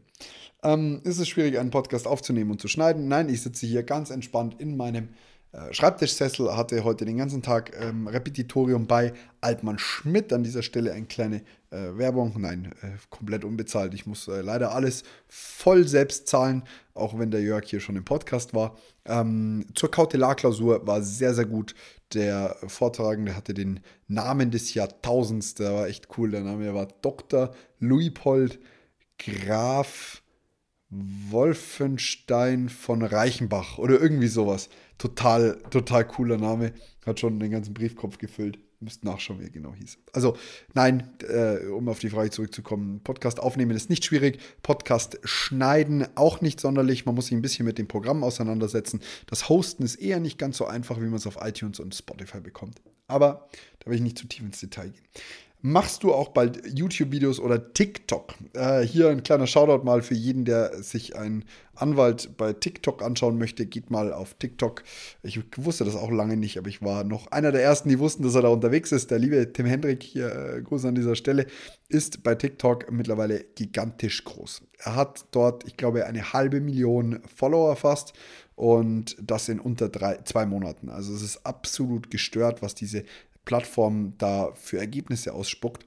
Ähm, 0.62 1.02
ist 1.04 1.18
es 1.18 1.28
schwierig, 1.28 1.58
einen 1.58 1.70
Podcast 1.70 2.06
aufzunehmen 2.06 2.50
und 2.50 2.60
zu 2.60 2.68
schneiden? 2.68 3.06
Nein, 3.06 3.28
ich 3.28 3.42
sitze 3.42 3.66
hier 3.66 3.82
ganz 3.82 4.08
entspannt 4.08 4.56
in 4.58 4.76
meinem 4.78 5.04
äh, 5.04 5.33
Schreibtischsessel, 5.70 6.56
hatte 6.56 6.82
heute 6.82 7.04
den 7.04 7.18
ganzen 7.18 7.42
Tag 7.42 7.72
ähm, 7.80 8.08
Repetitorium 8.08 8.86
bei 8.86 9.12
Altmann 9.40 9.78
Schmidt. 9.78 10.32
An 10.32 10.42
dieser 10.42 10.62
Stelle 10.62 10.92
eine 10.92 11.06
kleine 11.06 11.42
äh, 11.70 11.96
Werbung. 11.96 12.34
Nein, 12.38 12.72
äh, 12.82 12.92
komplett 13.10 13.44
unbezahlt. 13.44 13.94
Ich 13.94 14.06
muss 14.06 14.26
äh, 14.26 14.40
leider 14.40 14.72
alles 14.72 15.04
voll 15.28 15.86
selbst 15.86 16.26
zahlen, 16.28 16.64
auch 16.94 17.18
wenn 17.18 17.30
der 17.30 17.42
Jörg 17.42 17.64
hier 17.66 17.80
schon 17.80 17.96
im 17.96 18.04
Podcast 18.04 18.54
war. 18.54 18.76
Ähm, 19.04 19.66
zur 19.74 19.90
Kautelarklausur 19.90 20.86
war 20.86 21.02
sehr, 21.02 21.34
sehr 21.34 21.46
gut. 21.46 21.74
Der 22.14 22.56
Vortragende 22.66 23.36
hatte 23.36 23.54
den 23.54 23.80
Namen 24.08 24.50
des 24.50 24.74
Jahrtausends, 24.74 25.54
der 25.54 25.72
war 25.72 25.86
echt 25.88 26.08
cool. 26.18 26.30
Der 26.30 26.42
Name 26.42 26.74
war 26.74 26.88
Dr. 27.02 27.54
Luipold 27.78 28.58
Graf 29.18 30.22
Wolfenstein 30.90 32.68
von 32.68 33.02
Reichenbach 33.02 33.78
oder 33.78 34.00
irgendwie 34.00 34.28
sowas. 34.28 34.68
Total, 34.98 35.60
total 35.70 36.06
cooler 36.06 36.38
Name. 36.38 36.72
Hat 37.04 37.20
schon 37.20 37.38
den 37.38 37.50
ganzen 37.50 37.74
Briefkopf 37.74 38.18
gefüllt. 38.18 38.58
Müsst 38.80 39.04
nachschauen, 39.04 39.40
wie 39.40 39.44
er 39.44 39.50
genau 39.50 39.72
hieß. 39.72 39.98
Also, 40.12 40.36
nein, 40.74 41.10
äh, 41.26 41.66
um 41.68 41.88
auf 41.88 42.00
die 42.00 42.10
Frage 42.10 42.30
zurückzukommen, 42.30 43.00
Podcast 43.02 43.40
aufnehmen 43.40 43.74
ist 43.74 43.88
nicht 43.88 44.04
schwierig. 44.04 44.38
Podcast 44.62 45.18
schneiden 45.24 46.06
auch 46.16 46.40
nicht 46.40 46.60
sonderlich. 46.60 47.06
Man 47.06 47.14
muss 47.14 47.26
sich 47.26 47.34
ein 47.34 47.42
bisschen 47.42 47.64
mit 47.64 47.78
dem 47.78 47.88
Programm 47.88 48.22
auseinandersetzen. 48.22 49.00
Das 49.26 49.48
Hosten 49.48 49.84
ist 49.84 49.94
eher 49.96 50.20
nicht 50.20 50.38
ganz 50.38 50.58
so 50.58 50.66
einfach, 50.66 50.98
wie 50.98 51.06
man 51.06 51.14
es 51.14 51.26
auf 51.26 51.38
iTunes 51.40 51.80
und 51.80 51.94
Spotify 51.94 52.40
bekommt. 52.40 52.82
Aber 53.06 53.48
da 53.80 53.90
will 53.90 53.96
ich 53.96 54.02
nicht 54.02 54.18
zu 54.18 54.26
tief 54.26 54.44
ins 54.44 54.60
Detail 54.60 54.90
gehen. 54.90 55.04
Machst 55.66 56.02
du 56.02 56.12
auch 56.12 56.28
bald 56.28 56.60
YouTube-Videos 56.78 57.40
oder 57.40 57.72
TikTok? 57.72 58.34
Äh, 58.52 58.82
hier 58.82 59.08
ein 59.08 59.22
kleiner 59.22 59.46
Shoutout 59.46 59.82
mal 59.82 60.02
für 60.02 60.12
jeden, 60.12 60.44
der 60.44 60.82
sich 60.82 61.16
einen 61.16 61.46
Anwalt 61.74 62.36
bei 62.36 62.52
TikTok 62.52 63.02
anschauen 63.02 63.38
möchte. 63.38 63.64
Geht 63.64 63.90
mal 63.90 64.12
auf 64.12 64.34
TikTok. 64.34 64.82
Ich 65.22 65.40
wusste 65.56 65.86
das 65.86 65.96
auch 65.96 66.10
lange 66.10 66.36
nicht, 66.36 66.58
aber 66.58 66.68
ich 66.68 66.82
war 66.82 67.02
noch 67.02 67.28
einer 67.28 67.50
der 67.50 67.62
ersten, 67.62 67.88
die 67.88 67.98
wussten, 67.98 68.24
dass 68.24 68.34
er 68.34 68.42
da 68.42 68.48
unterwegs 68.48 68.92
ist. 68.92 69.10
Der 69.10 69.18
liebe 69.18 69.54
Tim 69.54 69.64
Hendrik, 69.64 70.02
hier 70.02 70.56
äh, 70.56 70.60
Gruß 70.60 70.84
an 70.84 70.96
dieser 70.96 71.16
Stelle, 71.16 71.46
ist 71.88 72.22
bei 72.22 72.34
TikTok 72.34 72.92
mittlerweile 72.92 73.46
gigantisch 73.54 74.22
groß. 74.22 74.64
Er 74.80 74.96
hat 74.96 75.24
dort, 75.30 75.66
ich 75.66 75.78
glaube, 75.78 76.04
eine 76.04 76.34
halbe 76.34 76.60
Million 76.60 77.20
Follower 77.34 77.74
fast 77.74 78.12
und 78.54 79.16
das 79.18 79.48
in 79.48 79.60
unter 79.60 79.88
drei, 79.88 80.18
zwei 80.24 80.44
Monaten. 80.44 80.90
Also 80.90 81.14
es 81.14 81.22
ist 81.22 81.46
absolut 81.46 82.10
gestört, 82.10 82.60
was 82.60 82.74
diese 82.74 83.04
Plattform 83.44 84.14
da 84.18 84.52
für 84.54 84.78
Ergebnisse 84.78 85.32
ausspuckt. 85.32 85.86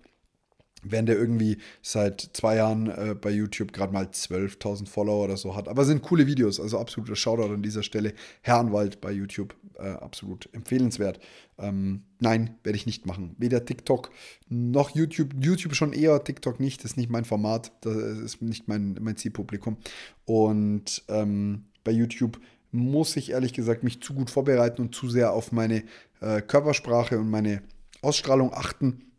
Während 0.83 1.09
er 1.09 1.15
irgendwie 1.15 1.57
seit 1.81 2.21
zwei 2.33 2.57
Jahren 2.57 2.87
äh, 2.87 3.15
bei 3.19 3.31
YouTube 3.31 3.73
gerade 3.73 3.91
mal 3.91 4.05
12.000 4.05 4.87
Follower 4.87 5.25
oder 5.25 5.35
so 5.35 5.55
hat. 5.55 5.67
Aber 5.67 5.85
sind 5.85 6.03
coole 6.03 6.27
Videos, 6.27 6.59
also 6.59 6.77
absoluter 6.77 7.15
Shoutout 7.15 7.51
an 7.51 7.63
dieser 7.63 7.81
Stelle. 7.81 8.13
Herrenwald 8.41 9.01
bei 9.01 9.11
YouTube, 9.11 9.55
äh, 9.79 9.89
absolut 9.89 10.47
empfehlenswert. 10.53 11.19
Ähm, 11.57 12.03
nein, 12.19 12.57
werde 12.63 12.77
ich 12.77 12.85
nicht 12.85 13.07
machen. 13.07 13.35
Weder 13.39 13.65
TikTok 13.65 14.11
noch 14.49 14.91
YouTube. 14.91 15.33
YouTube 15.39 15.75
schon 15.75 15.93
eher, 15.93 16.23
TikTok 16.23 16.59
nicht. 16.59 16.83
Das 16.83 16.91
ist 16.91 16.97
nicht 16.97 17.09
mein 17.09 17.25
Format, 17.25 17.71
das 17.81 17.95
ist 17.95 18.41
nicht 18.43 18.67
mein, 18.67 18.97
mein 19.01 19.17
Zielpublikum. 19.17 19.77
Und 20.25 21.03
ähm, 21.09 21.65
bei 21.83 21.91
YouTube 21.91 22.39
muss 22.71 23.15
ich 23.15 23.31
ehrlich 23.31 23.53
gesagt 23.53 23.83
mich 23.83 24.01
zu 24.01 24.13
gut 24.13 24.29
vorbereiten 24.29 24.81
und 24.81 24.95
zu 24.95 25.09
sehr 25.09 25.33
auf 25.33 25.51
meine 25.51 25.83
äh, 26.21 26.41
Körpersprache 26.41 27.19
und 27.19 27.29
meine 27.29 27.62
Ausstrahlung 28.01 28.53
achten. 28.53 29.12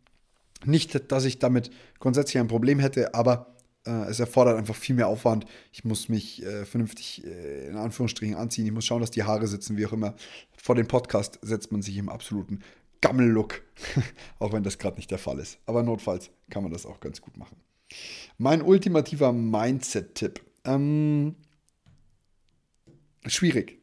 Nicht, 0.65 1.11
dass 1.11 1.25
ich 1.25 1.39
damit 1.39 1.71
grundsätzlich 1.99 2.39
ein 2.39 2.47
Problem 2.47 2.79
hätte, 2.79 3.13
aber 3.13 3.55
äh, 3.85 4.09
es 4.09 4.19
erfordert 4.19 4.57
einfach 4.57 4.75
viel 4.75 4.95
mehr 4.95 5.07
Aufwand. 5.07 5.45
Ich 5.71 5.85
muss 5.85 6.09
mich 6.09 6.43
äh, 6.43 6.65
vernünftig 6.65 7.25
äh, 7.25 7.67
in 7.67 7.77
Anführungsstrichen 7.77 8.35
anziehen. 8.35 8.65
Ich 8.65 8.71
muss 8.71 8.85
schauen, 8.85 9.01
dass 9.01 9.11
die 9.11 9.23
Haare 9.23 9.47
sitzen, 9.47 9.77
wie 9.77 9.85
auch 9.85 9.93
immer. 9.93 10.15
Vor 10.57 10.75
dem 10.75 10.87
Podcast 10.87 11.39
setzt 11.41 11.71
man 11.71 11.81
sich 11.81 11.97
im 11.97 12.09
absoluten 12.09 12.59
Gammel-Look, 13.01 13.61
auch 14.39 14.53
wenn 14.53 14.63
das 14.63 14.77
gerade 14.77 14.97
nicht 14.97 15.11
der 15.11 15.17
Fall 15.17 15.39
ist. 15.39 15.59
Aber 15.65 15.83
notfalls 15.83 16.29
kann 16.49 16.63
man 16.63 16.71
das 16.71 16.85
auch 16.85 16.99
ganz 16.99 17.21
gut 17.21 17.37
machen. 17.37 17.57
Mein 18.37 18.61
ultimativer 18.61 19.31
Mindset-Tipp. 19.31 20.41
Ähm, 20.65 21.35
schwierig. 23.25 23.79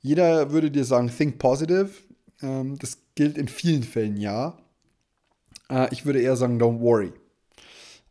Jeder 0.00 0.50
würde 0.50 0.70
dir 0.70 0.84
sagen, 0.84 1.08
think 1.08 1.38
positive. 1.38 1.90
Ähm, 2.42 2.78
das 2.78 2.98
gilt 3.14 3.38
in 3.38 3.48
vielen 3.48 3.82
Fällen 3.82 4.16
ja. 4.16 4.58
Äh, 5.70 5.92
ich 5.92 6.04
würde 6.04 6.20
eher 6.20 6.36
sagen, 6.36 6.60
don't 6.60 6.80
worry. 6.80 7.12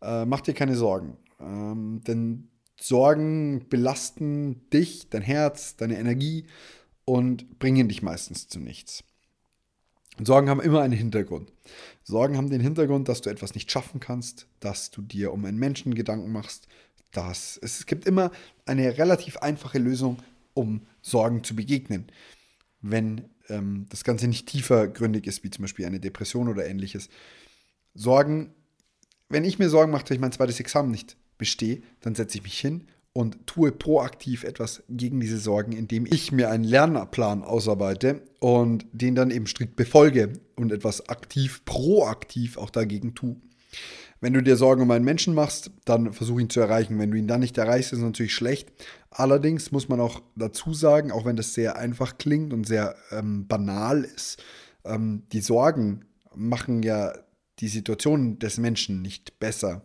Äh, 0.02 0.26
mach 0.26 0.42
dir 0.42 0.54
keine 0.54 0.76
Sorgen. 0.76 1.18
Ähm, 1.40 2.02
denn 2.06 2.50
Sorgen 2.80 3.68
belasten 3.70 4.70
dich, 4.72 5.10
dein 5.10 5.22
Herz, 5.22 5.76
deine 5.76 5.98
Energie 5.98 6.46
und 7.06 7.60
bringen 7.60 7.88
dich 7.88 8.02
meistens 8.02 8.48
zu 8.48 8.60
nichts. 8.60 9.04
Sorgen 10.22 10.50
haben 10.50 10.62
immer 10.62 10.82
einen 10.82 10.94
Hintergrund. 10.94 11.52
Sorgen 12.04 12.38
haben 12.38 12.50
den 12.50 12.62
Hintergrund, 12.62 13.08
dass 13.08 13.22
du 13.22 13.30
etwas 13.30 13.56
nicht 13.56 13.72
schaffen 13.72 14.00
kannst, 14.00 14.48
dass 14.60 14.92
du 14.92 15.02
dir 15.02 15.34
um 15.34 15.46
einen 15.46 15.58
Menschen 15.58 15.96
Gedanken 15.96 16.32
machst, 16.32 16.68
dass 17.12 17.58
es 17.62 17.86
gibt 17.86 18.06
immer 18.06 18.32
eine 18.66 18.98
relativ 18.98 19.38
einfache 19.38 19.80
Lösung, 19.80 20.18
um 20.54 20.88
Sorgen 21.02 21.44
zu 21.44 21.56
begegnen. 21.56 22.08
Wenn 22.82 23.30
ähm, 23.50 23.86
das 23.90 24.04
Ganze 24.04 24.28
nicht 24.28 24.48
tiefergründig 24.48 25.28
ist, 25.28 25.44
wie 25.44 25.50
zum 25.50 25.64
Beispiel 25.64 25.86
eine 25.86 26.00
Depression 26.00 26.48
oder 26.48 26.66
ähnliches. 26.66 27.10
Sorgen, 27.94 28.54
wenn 29.30 29.46
ich 29.46 29.60
mir 29.60 29.70
Sorgen 29.70 29.92
mache, 29.92 30.04
dass 30.04 30.12
ich 30.12 30.22
mein 30.22 30.32
zweites 30.32 30.60
Examen 30.60 30.92
nicht 30.92 31.18
bestehe, 31.38 31.82
dann 32.02 32.16
setze 32.16 32.38
ich 32.38 32.44
mich 32.44 32.60
hin 32.60 32.88
und 33.14 33.46
tue 33.46 33.72
proaktiv 33.72 34.44
etwas 34.44 34.84
gegen 34.90 35.20
diese 35.20 35.38
Sorgen, 35.38 35.72
indem 35.74 36.06
ich 36.06 36.32
mir 36.32 36.50
einen 36.50 36.64
Lernplan 36.64 37.44
ausarbeite 37.44 38.24
und 38.40 38.86
den 38.92 39.16
dann 39.16 39.32
eben 39.32 39.48
strikt 39.48 39.76
befolge 39.76 40.34
und 40.56 40.72
etwas 40.72 41.10
aktiv, 41.10 41.64
proaktiv 41.66 42.58
auch 42.58 42.72
dagegen 42.72 43.14
tue. 43.14 43.36
Wenn 44.24 44.32
du 44.32 44.42
dir 44.42 44.56
Sorgen 44.56 44.82
um 44.82 44.92
einen 44.92 45.04
Menschen 45.04 45.34
machst, 45.34 45.70
dann 45.84 46.14
versuch 46.14 46.40
ihn 46.40 46.50
zu 46.50 46.62
erreichen. 46.62 46.98
Wenn 46.98 47.12
du 47.12 47.18
ihn 47.18 47.28
dann 47.28 47.42
nicht 47.42 47.58
erreichst, 47.58 47.92
ist 47.92 48.00
es 48.00 48.06
natürlich 48.06 48.34
schlecht. 48.34 48.72
Allerdings 49.10 49.74
muss 49.74 49.90
man 49.90 50.00
auch 50.00 50.22
dazu 50.38 50.74
sagen, 50.74 51.12
auch 51.12 51.26
wenn 51.26 51.36
das 51.36 51.54
sehr 51.54 51.76
einfach 51.76 52.18
klingt 52.18 52.54
und 52.54 52.66
sehr 52.66 52.96
ähm, 53.12 53.50
banal 53.50 54.06
ist, 54.06 54.42
ähm, 54.86 55.24
die 55.34 55.42
Sorgen 55.42 56.06
machen 56.34 56.84
ja 56.84 57.12
die 57.60 57.68
Situation 57.68 58.40
des 58.40 58.58
Menschen 58.60 59.02
nicht 59.02 59.42
besser. 59.42 59.82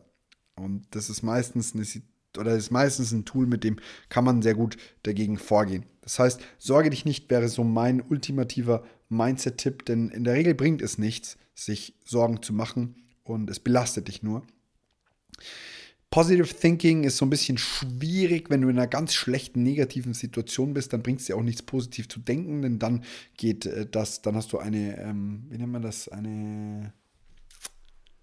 Und 0.54 0.86
das 0.92 1.10
ist 1.10 1.24
meistens 1.24 1.74
eine 1.74 1.84
oder 2.38 2.54
ist 2.54 2.70
meistens 2.70 3.10
ein 3.10 3.24
Tool, 3.24 3.48
mit 3.48 3.64
dem 3.64 3.80
kann 4.08 4.22
man 4.22 4.42
sehr 4.42 4.54
gut 4.54 4.76
dagegen 5.02 5.36
vorgehen. 5.36 5.84
Das 6.02 6.20
heißt, 6.20 6.40
sorge 6.58 6.90
dich 6.90 7.04
nicht 7.04 7.28
wäre 7.28 7.48
so 7.48 7.64
mein 7.64 8.00
ultimativer 8.00 8.84
Mindset-Tipp, 9.08 9.84
denn 9.84 10.10
in 10.10 10.22
der 10.22 10.34
Regel 10.34 10.54
bringt 10.54 10.80
es 10.80 10.96
nichts, 10.96 11.38
sich 11.56 11.96
Sorgen 12.04 12.40
zu 12.40 12.52
machen 12.52 12.94
und 13.28 13.50
es 13.50 13.60
belastet 13.60 14.08
dich 14.08 14.22
nur. 14.22 14.46
Positive 16.10 16.48
Thinking 16.48 17.04
ist 17.04 17.18
so 17.18 17.26
ein 17.26 17.30
bisschen 17.30 17.58
schwierig, 17.58 18.48
wenn 18.48 18.62
du 18.62 18.68
in 18.68 18.78
einer 18.78 18.86
ganz 18.86 19.12
schlechten, 19.12 19.62
negativen 19.62 20.14
Situation 20.14 20.72
bist, 20.72 20.92
dann 20.92 21.02
bringt 21.02 21.20
es 21.20 21.26
dir 21.26 21.36
auch 21.36 21.42
nichts 21.42 21.62
positiv 21.62 22.08
zu 22.08 22.18
denken, 22.18 22.62
denn 22.62 22.78
dann 22.78 23.04
geht 23.36 23.66
äh, 23.66 23.86
das, 23.86 24.22
dann 24.22 24.34
hast 24.34 24.52
du 24.52 24.58
eine, 24.58 24.98
ähm, 24.98 25.44
wie 25.50 25.58
nennt 25.58 25.72
man 25.72 25.82
das, 25.82 26.08
eine, 26.08 26.94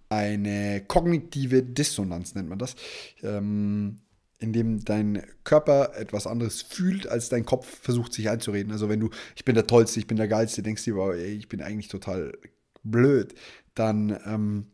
eine 0.10 0.84
kognitive 0.88 1.62
Dissonanz 1.62 2.34
nennt 2.34 2.50
man 2.50 2.58
das, 2.58 2.76
ähm, 3.22 3.98
indem 4.40 4.84
dein 4.84 5.24
Körper 5.44 5.96
etwas 5.96 6.26
anderes 6.26 6.64
fühlt, 6.64 7.08
als 7.08 7.30
dein 7.30 7.46
Kopf 7.46 7.82
versucht 7.82 8.14
sich 8.14 8.30
einzureden. 8.30 8.72
Also 8.72 8.90
wenn 8.90 9.00
du, 9.00 9.12
ich 9.36 9.46
bin 9.46 9.56
der 9.56 9.68
Tollste, 9.68 10.00
ich 10.00 10.08
bin 10.08 10.18
der 10.18 10.28
Geilste, 10.28 10.64
denkst 10.64 10.84
dir, 10.84 10.96
wow, 10.96 11.14
ich 11.14 11.48
bin 11.48 11.62
eigentlich 11.62 11.88
total 11.88 12.36
blöd, 12.84 13.36
dann 13.76 14.18
ähm, 14.26 14.66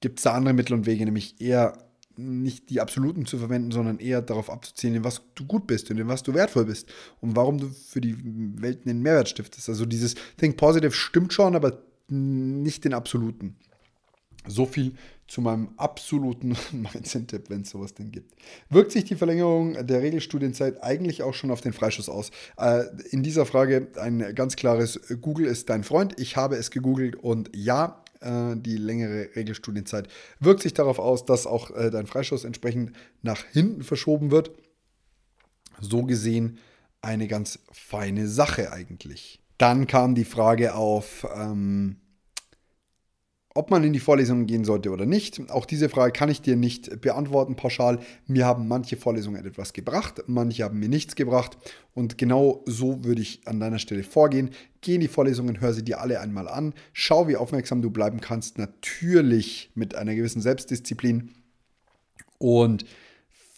gibt 0.00 0.18
es 0.18 0.24
da 0.24 0.32
andere 0.32 0.54
Mittel 0.54 0.74
und 0.74 0.86
Wege, 0.86 1.04
nämlich 1.04 1.40
eher 1.40 1.78
nicht 2.18 2.70
die 2.70 2.80
absoluten 2.80 3.26
zu 3.26 3.38
verwenden, 3.38 3.70
sondern 3.70 4.00
eher 4.00 4.22
darauf 4.22 4.50
abzuzielen, 4.50 4.96
in 4.96 5.04
was 5.04 5.22
du 5.36 5.44
gut 5.44 5.66
bist 5.66 5.90
und 5.90 5.98
in 5.98 6.08
was 6.08 6.22
du 6.24 6.34
wertvoll 6.34 6.64
bist 6.64 6.88
und 7.20 7.36
warum 7.36 7.58
du 7.58 7.68
für 7.68 8.00
die 8.00 8.16
Welt 8.60 8.86
einen 8.86 9.02
Mehrwert 9.02 9.28
stiftest. 9.28 9.68
Also 9.68 9.86
dieses 9.86 10.16
Think 10.36 10.56
Positive 10.56 10.90
stimmt 10.90 11.32
schon, 11.32 11.54
aber 11.54 11.78
nicht 12.08 12.84
den 12.84 12.94
absoluten. 12.94 13.56
So 14.46 14.66
viel 14.66 14.94
zu 15.28 15.42
meinem 15.42 15.68
absoluten 15.76 16.56
Mindset-Tipp, 16.72 17.50
wenn 17.50 17.60
es 17.60 17.70
sowas 17.70 17.94
denn 17.94 18.10
gibt. 18.10 18.34
Wirkt 18.70 18.92
sich 18.92 19.04
die 19.04 19.14
Verlängerung 19.14 19.86
der 19.86 20.02
Regelstudienzeit 20.02 20.82
eigentlich 20.82 21.22
auch 21.22 21.34
schon 21.34 21.50
auf 21.50 21.60
den 21.60 21.74
Freischuss 21.74 22.08
aus? 22.08 22.30
Äh, 22.56 22.84
in 23.10 23.22
dieser 23.22 23.44
Frage 23.46 23.88
ein 23.96 24.34
ganz 24.34 24.56
klares 24.56 24.98
Google 25.20 25.46
ist 25.46 25.68
dein 25.68 25.84
Freund. 25.84 26.18
Ich 26.18 26.36
habe 26.36 26.56
es 26.56 26.70
gegoogelt 26.70 27.16
und 27.16 27.50
ja, 27.54 28.02
äh, 28.06 28.07
die 28.56 28.76
längere 28.76 29.34
Regelstudienzeit, 29.36 30.08
wirkt 30.40 30.62
sich 30.62 30.74
darauf 30.74 30.98
aus, 30.98 31.24
dass 31.24 31.46
auch 31.46 31.70
äh, 31.70 31.90
dein 31.90 32.06
Freischuss 32.06 32.44
entsprechend 32.44 32.92
nach 33.22 33.44
hinten 33.44 33.82
verschoben 33.82 34.30
wird. 34.30 34.50
So 35.80 36.04
gesehen 36.04 36.58
eine 37.00 37.28
ganz 37.28 37.60
feine 37.70 38.26
Sache 38.26 38.72
eigentlich. 38.72 39.40
Dann 39.58 39.86
kam 39.86 40.14
die 40.14 40.24
Frage 40.24 40.74
auf, 40.74 41.26
ähm, 41.34 41.96
ob 43.58 43.72
man 43.72 43.82
in 43.82 43.92
die 43.92 43.98
Vorlesungen 43.98 44.46
gehen 44.46 44.64
sollte 44.64 44.90
oder 44.90 45.04
nicht. 45.04 45.50
Auch 45.50 45.66
diese 45.66 45.88
Frage 45.88 46.12
kann 46.12 46.28
ich 46.28 46.40
dir 46.40 46.54
nicht 46.54 47.00
beantworten 47.00 47.56
pauschal. 47.56 47.98
Mir 48.28 48.46
haben 48.46 48.68
manche 48.68 48.96
Vorlesungen 48.96 49.44
etwas 49.44 49.72
gebracht, 49.72 50.22
manche 50.28 50.62
haben 50.62 50.78
mir 50.78 50.88
nichts 50.88 51.16
gebracht. 51.16 51.58
Und 51.92 52.18
genau 52.18 52.62
so 52.66 53.02
würde 53.02 53.20
ich 53.20 53.40
an 53.46 53.58
deiner 53.58 53.80
Stelle 53.80 54.04
vorgehen. 54.04 54.50
Geh 54.80 54.94
in 54.94 55.00
die 55.00 55.08
Vorlesungen, 55.08 55.60
hör 55.60 55.72
sie 55.72 55.82
dir 55.82 56.00
alle 56.00 56.20
einmal 56.20 56.46
an, 56.46 56.72
schau, 56.92 57.26
wie 57.26 57.36
aufmerksam 57.36 57.82
du 57.82 57.90
bleiben 57.90 58.20
kannst. 58.20 58.58
Natürlich 58.58 59.72
mit 59.74 59.96
einer 59.96 60.14
gewissen 60.14 60.40
Selbstdisziplin. 60.40 61.30
Und 62.38 62.84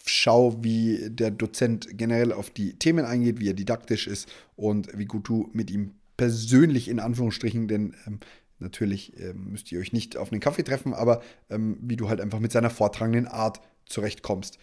schau, 0.07 0.63
wie 0.63 1.11
der 1.11 1.29
Dozent 1.29 1.95
generell 1.95 2.31
auf 2.31 2.49
die 2.49 2.73
Themen 2.73 3.05
eingeht, 3.05 3.39
wie 3.39 3.49
er 3.49 3.53
didaktisch 3.53 4.07
ist 4.07 4.27
und 4.55 4.97
wie 4.97 5.05
gut 5.05 5.29
du 5.29 5.51
mit 5.53 5.69
ihm 5.69 5.91
persönlich 6.21 6.87
in 6.87 6.99
Anführungsstrichen, 6.99 7.67
denn 7.67 7.95
ähm, 8.05 8.19
Natürlich 8.61 9.19
ähm, 9.19 9.51
müsst 9.51 9.71
ihr 9.71 9.79
euch 9.79 9.93
nicht 9.93 10.17
auf 10.17 10.31
einen 10.31 10.41
Kaffee 10.41 10.63
treffen, 10.63 10.93
aber 10.93 11.21
ähm, 11.49 11.77
wie 11.81 11.95
du 11.95 12.09
halt 12.09 12.21
einfach 12.21 12.39
mit 12.39 12.51
seiner 12.51 12.69
vortragenden 12.69 13.27
Art 13.27 13.61
zurechtkommst. 13.85 14.57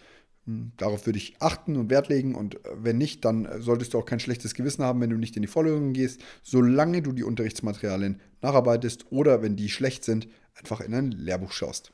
Hm, 0.45 0.71
darauf 0.77 1.05
würde 1.05 1.19
ich 1.19 1.35
achten 1.39 1.75
und 1.75 1.89
Wert 1.89 2.09
legen 2.09 2.35
und 2.35 2.55
äh, 2.55 2.69
wenn 2.75 2.97
nicht, 2.97 3.25
dann 3.25 3.45
äh, 3.45 3.61
solltest 3.61 3.93
du 3.93 3.99
auch 3.99 4.05
kein 4.05 4.19
schlechtes 4.19 4.53
Gewissen 4.53 4.83
haben, 4.83 5.01
wenn 5.01 5.09
du 5.09 5.17
nicht 5.17 5.35
in 5.35 5.41
die 5.41 5.47
Vorlesungen 5.47 5.93
gehst, 5.93 6.21
solange 6.41 7.01
du 7.01 7.11
die 7.11 7.23
Unterrichtsmaterialien 7.23 8.19
nacharbeitest 8.41 9.11
oder 9.11 9.41
wenn 9.41 9.55
die 9.55 9.69
schlecht 9.69 10.03
sind, 10.03 10.27
einfach 10.55 10.81
in 10.81 10.93
ein 10.93 11.11
Lehrbuch 11.11 11.51
schaust. 11.51 11.91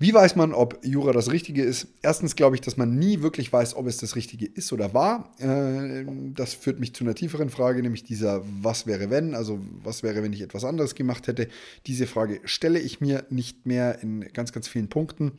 Wie 0.00 0.14
weiß 0.14 0.34
man, 0.34 0.54
ob 0.54 0.82
Jura 0.82 1.12
das 1.12 1.30
Richtige 1.30 1.62
ist? 1.62 1.86
Erstens 2.00 2.34
glaube 2.34 2.56
ich, 2.56 2.62
dass 2.62 2.78
man 2.78 2.98
nie 2.98 3.20
wirklich 3.20 3.52
weiß, 3.52 3.76
ob 3.76 3.86
es 3.86 3.98
das 3.98 4.16
Richtige 4.16 4.46
ist 4.46 4.72
oder 4.72 4.94
war. 4.94 5.30
Äh, 5.38 6.06
das 6.34 6.54
führt 6.54 6.80
mich 6.80 6.94
zu 6.94 7.04
einer 7.04 7.14
tieferen 7.14 7.50
Frage, 7.50 7.82
nämlich 7.82 8.02
dieser 8.02 8.42
Was 8.62 8.86
wäre 8.86 9.10
wenn? 9.10 9.34
Also 9.34 9.60
was 9.84 10.02
wäre, 10.02 10.22
wenn 10.22 10.32
ich 10.32 10.40
etwas 10.40 10.64
anderes 10.64 10.94
gemacht 10.94 11.26
hätte? 11.26 11.48
Diese 11.86 12.06
Frage 12.06 12.40
stelle 12.44 12.78
ich 12.78 13.02
mir 13.02 13.26
nicht 13.28 13.66
mehr 13.66 14.02
in 14.02 14.20
ganz, 14.32 14.52
ganz 14.52 14.68
vielen 14.68 14.88
Punkten. 14.88 15.32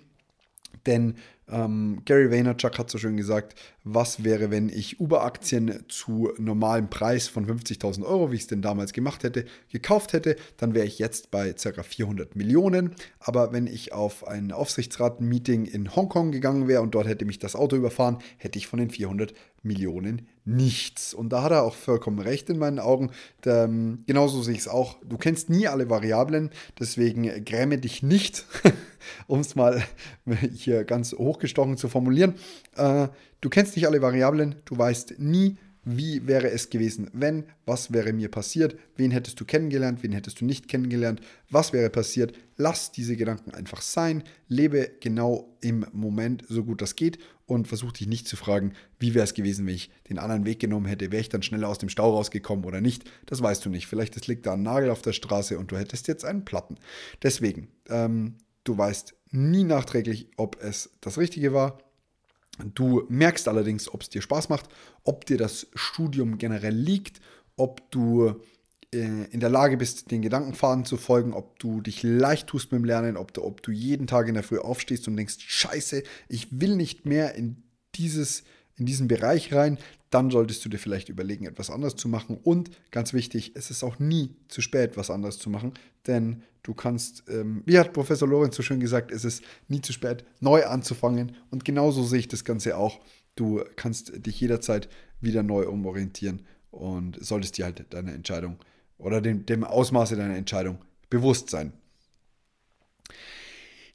Denn 0.86 1.16
ähm, 1.50 2.04
Gary 2.06 2.30
Vaynerchuk 2.30 2.78
hat 2.78 2.92
so 2.92 3.00
schön 3.00 3.18
gesagt, 3.18 3.56
was 3.84 4.24
wäre, 4.24 4.52
wenn 4.52 4.70
ich 4.70 5.00
Uber-Aktien 5.00 5.84
zu 5.88 6.32
normalem 6.38 6.90
Preis 6.90 7.28
von 7.28 7.48
50.000 7.48 8.04
Euro, 8.06 8.32
wie 8.32 8.36
ich 8.36 8.42
es 8.42 8.48
denn 8.48 8.62
damals 8.62 8.94
gemacht 8.94 9.24
hätte, 9.24 9.46
gekauft 9.72 10.14
hätte, 10.14 10.36
dann 10.58 10.76
wäre 10.76 10.86
ich 10.86 11.00
jetzt 11.00 11.32
bei 11.32 11.54
ca. 11.54 11.82
400 11.82 12.36
Millionen. 12.36 12.96
Aber 13.20 13.54
wenn 13.54 13.66
ich 13.66 13.92
auf 13.94 14.28
ein 14.28 14.52
Aufsichtsrat-Meeting 14.52 15.66
in 15.66 15.96
Hongkong 15.96 16.32
gegangen 16.32 16.68
wäre 16.68 16.82
und 16.82 16.94
dort 16.94 17.08
hätte 17.08 17.26
mich 17.26 17.40
das 17.40 17.56
Auto 17.56 17.76
überfahren, 17.76 18.20
hätte 18.38 18.60
ich 18.60 18.68
von 18.68 18.80
den 18.80 18.92
400 18.92 19.34
Millionen 19.64 20.28
nichts. 20.46 21.14
Und 21.14 21.30
da 21.30 21.44
hat 21.44 21.52
er 21.52 21.64
auch 21.64 21.76
vollkommen 21.76 22.20
recht 22.20 22.50
in 22.50 22.58
meinen 22.58 22.80
Augen. 22.80 23.12
Da, 23.42 23.66
ähm, 23.66 24.04
genauso 24.08 24.42
sehe 24.42 24.54
ich 24.54 24.62
es 24.62 24.68
auch. 24.68 24.98
Du 25.04 25.18
kennst 25.18 25.50
nie 25.50 25.68
alle 25.68 25.90
Variablen, 25.90 26.52
deswegen 26.80 27.46
gräme 27.46 27.78
dich 27.78 28.02
nicht, 28.04 28.46
um 29.28 29.40
es 29.40 29.56
mal 29.56 29.84
hier 30.54 30.84
ganz 30.84 31.14
hochgestochen 31.14 31.78
zu 31.78 31.90
formulieren. 31.90 32.36
Äh, 32.76 33.10
du 33.42 33.50
kennst 33.50 33.76
nicht 33.76 33.88
alle 33.88 34.02
Variablen, 34.02 34.56
du 34.66 34.78
weißt 34.78 35.20
nie, 35.20 35.58
wie 35.84 36.28
wäre 36.28 36.52
es 36.52 36.70
gewesen, 36.70 37.10
wenn? 37.12 37.46
Was 37.66 37.92
wäre 37.92 38.14
mir 38.14 38.30
passiert? 38.30 38.78
Wen 38.98 39.10
hättest 39.10 39.40
du 39.40 39.46
kennengelernt? 39.46 40.04
Wen 40.04 40.12
hättest 40.12 40.40
du 40.40 40.46
nicht 40.46 40.68
kennengelernt? 40.68 41.22
Was 41.50 41.74
wäre 41.74 41.90
passiert? 41.90 42.38
Lass 42.56 42.92
diese 42.92 43.16
Gedanken 43.16 43.52
einfach 43.52 43.82
sein. 43.82 44.24
Lebe 44.48 44.92
genau 45.00 45.58
im 45.60 45.88
Moment, 45.92 46.44
so 46.48 46.64
gut 46.64 46.84
das 46.84 46.96
geht. 46.96 47.18
Und 47.48 47.68
versuch 47.68 47.92
dich 47.92 48.08
nicht 48.08 48.28
zu 48.28 48.38
fragen, 48.38 48.74
wie 49.00 49.16
wäre 49.16 49.26
es 49.26 49.34
gewesen, 49.34 49.66
wenn 49.66 49.74
ich 49.74 49.90
den 50.08 50.20
anderen 50.20 50.46
Weg 50.46 50.60
genommen 50.60 50.86
hätte? 50.86 51.12
Wäre 51.12 51.22
ich 51.22 51.30
dann 51.30 51.42
schneller 51.42 51.68
aus 51.68 51.80
dem 51.80 51.90
Stau 51.90 52.12
rausgekommen 52.12 52.64
oder 52.64 52.80
nicht? 52.80 53.10
Das 53.26 53.42
weißt 53.42 53.66
du 53.66 53.70
nicht. 53.70 53.88
Vielleicht 53.88 54.28
liegt 54.28 54.46
da 54.46 54.54
ein 54.54 54.62
Nagel 54.62 54.92
auf 54.92 55.02
der 55.02 55.14
Straße 55.14 55.58
und 55.58 55.72
du 55.72 55.78
hättest 55.78 56.08
jetzt 56.08 56.24
einen 56.24 56.46
Platten. 56.46 56.78
Deswegen, 57.24 57.70
ähm, 57.90 58.36
du 58.64 58.78
weißt 58.78 59.16
nie 59.32 59.64
nachträglich, 59.64 60.30
ob 60.38 60.62
es 60.62 60.92
das 61.02 61.18
Richtige 61.18 61.54
war 61.54 61.80
Du 62.74 63.06
merkst 63.10 63.48
allerdings, 63.48 63.94
ob 63.94 64.02
es 64.02 64.10
dir 64.10 64.22
Spaß 64.22 64.50
macht, 64.50 64.70
ob 65.04 65.26
dir 65.26 65.38
das 65.38 65.68
Studium 65.74 66.38
generell 66.38 66.76
liegt, 66.76 67.22
ob 67.56 67.90
du 67.92 68.36
äh, 68.94 69.26
in 69.32 69.40
der 69.40 69.50
Lage 69.50 69.78
bist, 69.78 70.12
den 70.12 70.22
Gedankenfaden 70.22 70.86
zu 70.86 70.98
folgen, 70.98 71.34
ob 71.34 71.60
du 71.60 71.82
dich 71.82 72.04
leicht 72.04 72.48
tust 72.48 72.72
mit 72.72 72.80
dem 72.80 72.86
Lernen, 72.86 73.18
ob 73.18 73.34
du, 73.34 73.44
ob 73.44 73.64
du 73.64 73.72
jeden 73.72 74.08
Tag 74.08 74.28
in 74.28 74.34
der 74.34 74.44
Früh 74.44 74.60
aufstehst 74.60 75.08
und 75.08 75.16
denkst, 75.16 75.38
scheiße, 75.40 76.04
ich 76.28 76.48
will 76.60 76.76
nicht 76.76 77.06
mehr 77.06 77.36
in 77.36 77.64
dieses 77.96 78.44
in 78.78 78.86
diesen 78.86 79.08
Bereich 79.08 79.54
rein, 79.54 79.78
dann 80.10 80.30
solltest 80.30 80.64
du 80.66 80.70
dir 80.70 80.78
vielleicht 80.78 81.10
überlegen, 81.10 81.46
etwas 81.46 81.70
anderes 81.70 81.96
zu 81.96 82.10
machen. 82.10 82.38
Und 82.44 82.70
ganz 82.92 83.14
wichtig, 83.14 83.54
es 83.56 83.72
ist 83.72 83.84
auch 83.84 84.00
nie 84.00 84.36
zu 84.50 84.62
spät, 84.62 84.98
was 84.98 85.10
anderes 85.10 85.40
zu 85.40 85.50
machen, 85.50 85.74
denn 86.08 86.44
du 86.64 86.74
kannst, 86.74 87.24
ähm, 87.30 87.64
wie 87.66 87.80
hat 87.80 87.94
Professor 87.94 88.28
Lorenz 88.28 88.56
so 88.56 88.64
schön 88.64 88.80
gesagt, 88.80 89.12
es 89.12 89.24
ist 89.24 89.44
nie 89.68 89.82
zu 89.82 89.94
spät, 89.94 90.26
neu 90.40 90.66
anzufangen. 90.66 91.36
Und 91.50 91.66
genauso 91.66 92.04
sehe 92.04 92.20
ich 92.20 92.28
das 92.28 92.44
Ganze 92.44 92.78
auch. 92.78 93.00
Du 93.36 93.64
kannst 93.76 94.26
dich 94.26 94.40
jederzeit 94.40 94.90
wieder 95.22 95.44
neu 95.44 95.68
umorientieren 95.68 96.42
und 96.72 97.24
solltest 97.24 97.58
dir 97.58 97.66
halt 97.66 97.86
deine 97.94 98.14
Entscheidung 98.14 98.58
oder 98.98 99.22
dem, 99.22 99.46
dem 99.46 99.64
Ausmaße 99.64 100.16
deiner 100.16 100.36
Entscheidung 100.36 100.80
bewusst 101.10 101.50
sein. 101.50 101.74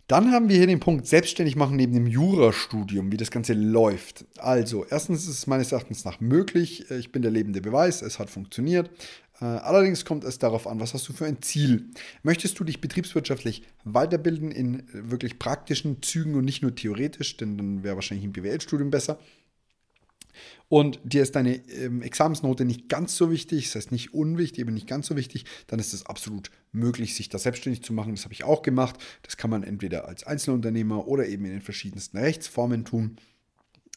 Dann 0.07 0.31
haben 0.31 0.49
wir 0.49 0.57
hier 0.57 0.69
den 0.69 0.79
Punkt 0.79 1.07
selbstständig 1.07 1.57
machen 1.57 1.77
neben 1.77 1.93
dem 1.93 2.07
Jurastudium, 2.07 3.11
wie 3.11 3.17
das 3.17 3.33
Ganze 3.33 3.55
läuft. 3.55 4.25
Also, 4.39 4.87
erstens 4.89 5.25
ist 5.25 5.31
es 5.31 5.47
meines 5.49 5.73
Erachtens 5.73 6.05
nach 6.05 6.21
möglich. 6.21 6.89
Ich 6.93 7.11
bin 7.11 7.23
der 7.23 7.33
lebende 7.33 7.61
Beweis, 7.61 8.03
es 8.03 8.21
hat 8.21 8.31
funktioniert. 8.31 8.89
Äh, 9.41 9.45
allerdings 9.45 10.05
kommt 10.05 10.23
es 10.23 10.39
darauf 10.39 10.69
an, 10.69 10.79
was 10.79 10.95
hast 10.95 11.09
du 11.09 11.13
für 11.13 11.27
ein 11.27 11.43
Ziel? 11.43 11.91
Möchtest 12.23 12.59
du 12.61 12.65
dich 12.65 12.81
betriebswirtschaftlich 12.81 13.65
weiterbilden 13.83 14.53
in 14.53 14.85
wirklich 14.93 15.41
praktischen 15.41 16.01
Zügen 16.03 16.37
und 16.37 16.45
nicht 16.45 16.63
nur 16.63 16.75
theoretisch, 16.75 17.37
denn 17.37 17.59
dann 17.59 17.83
wäre 17.83 17.97
wahrscheinlich 17.97 18.27
ein 18.27 18.33
BWL-Studium 18.33 18.91
besser 18.91 19.19
und 20.69 20.99
dir 21.05 21.23
ist 21.23 21.37
deine 21.37 21.57
ähm, 21.71 22.03
Examensnote 22.03 22.65
nicht 22.65 22.89
ganz 22.89 23.17
so 23.17 23.31
wichtig, 23.31 23.67
das 23.67 23.77
heißt 23.77 23.93
nicht 23.93 24.15
unwichtig, 24.15 24.65
aber 24.65 24.73
nicht 24.73 24.89
ganz 24.89 25.07
so 25.07 25.17
wichtig, 25.17 25.45
dann 25.69 25.79
ist 25.79 25.95
es 25.95 26.07
absolut 26.07 26.51
möglich, 26.73 27.15
sich 27.15 27.29
das 27.29 27.45
selbstständig 27.45 27.83
zu 27.83 27.93
machen. 27.93 28.15
Das 28.15 28.25
habe 28.25 28.35
ich 28.35 28.45
auch 28.45 28.63
gemacht. 28.63 28.97
Das 29.23 29.37
kann 29.37 29.51
man 29.51 29.63
entweder 29.63 30.09
als 30.09 30.25
Einzelunternehmer 30.25 31.07
oder 31.07 31.27
eben 31.27 31.45
in 31.45 31.53
den 31.53 31.63
verschiedensten 31.63 32.19
Rechtsformen 32.19 32.85
tun. 32.85 33.17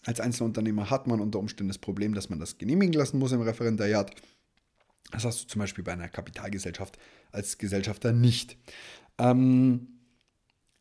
Als 0.06 0.20
Einzelunternehmer 0.20 0.90
hat 0.90 1.08
man 1.08 1.20
unter 1.20 1.40
Umständen 1.40 1.70
das 1.70 1.78
Problem, 1.78 2.14
dass 2.14 2.30
man 2.30 2.40
das 2.40 2.58
genehmigen 2.58 2.94
lassen 2.94 3.20
muss 3.20 3.32
im 3.32 3.42
Referendariat. 3.42 4.12
Das 5.12 5.26
hast 5.26 5.44
du 5.44 5.48
zum 5.48 5.60
Beispiel 5.60 5.84
bei 5.84 5.94
einer 5.94 6.08
Kapitalgesellschaft 6.08 6.98
als 7.32 7.58
Gesellschafter 7.58 8.14
nicht. 8.14 8.58
Ähm, 9.18 10.00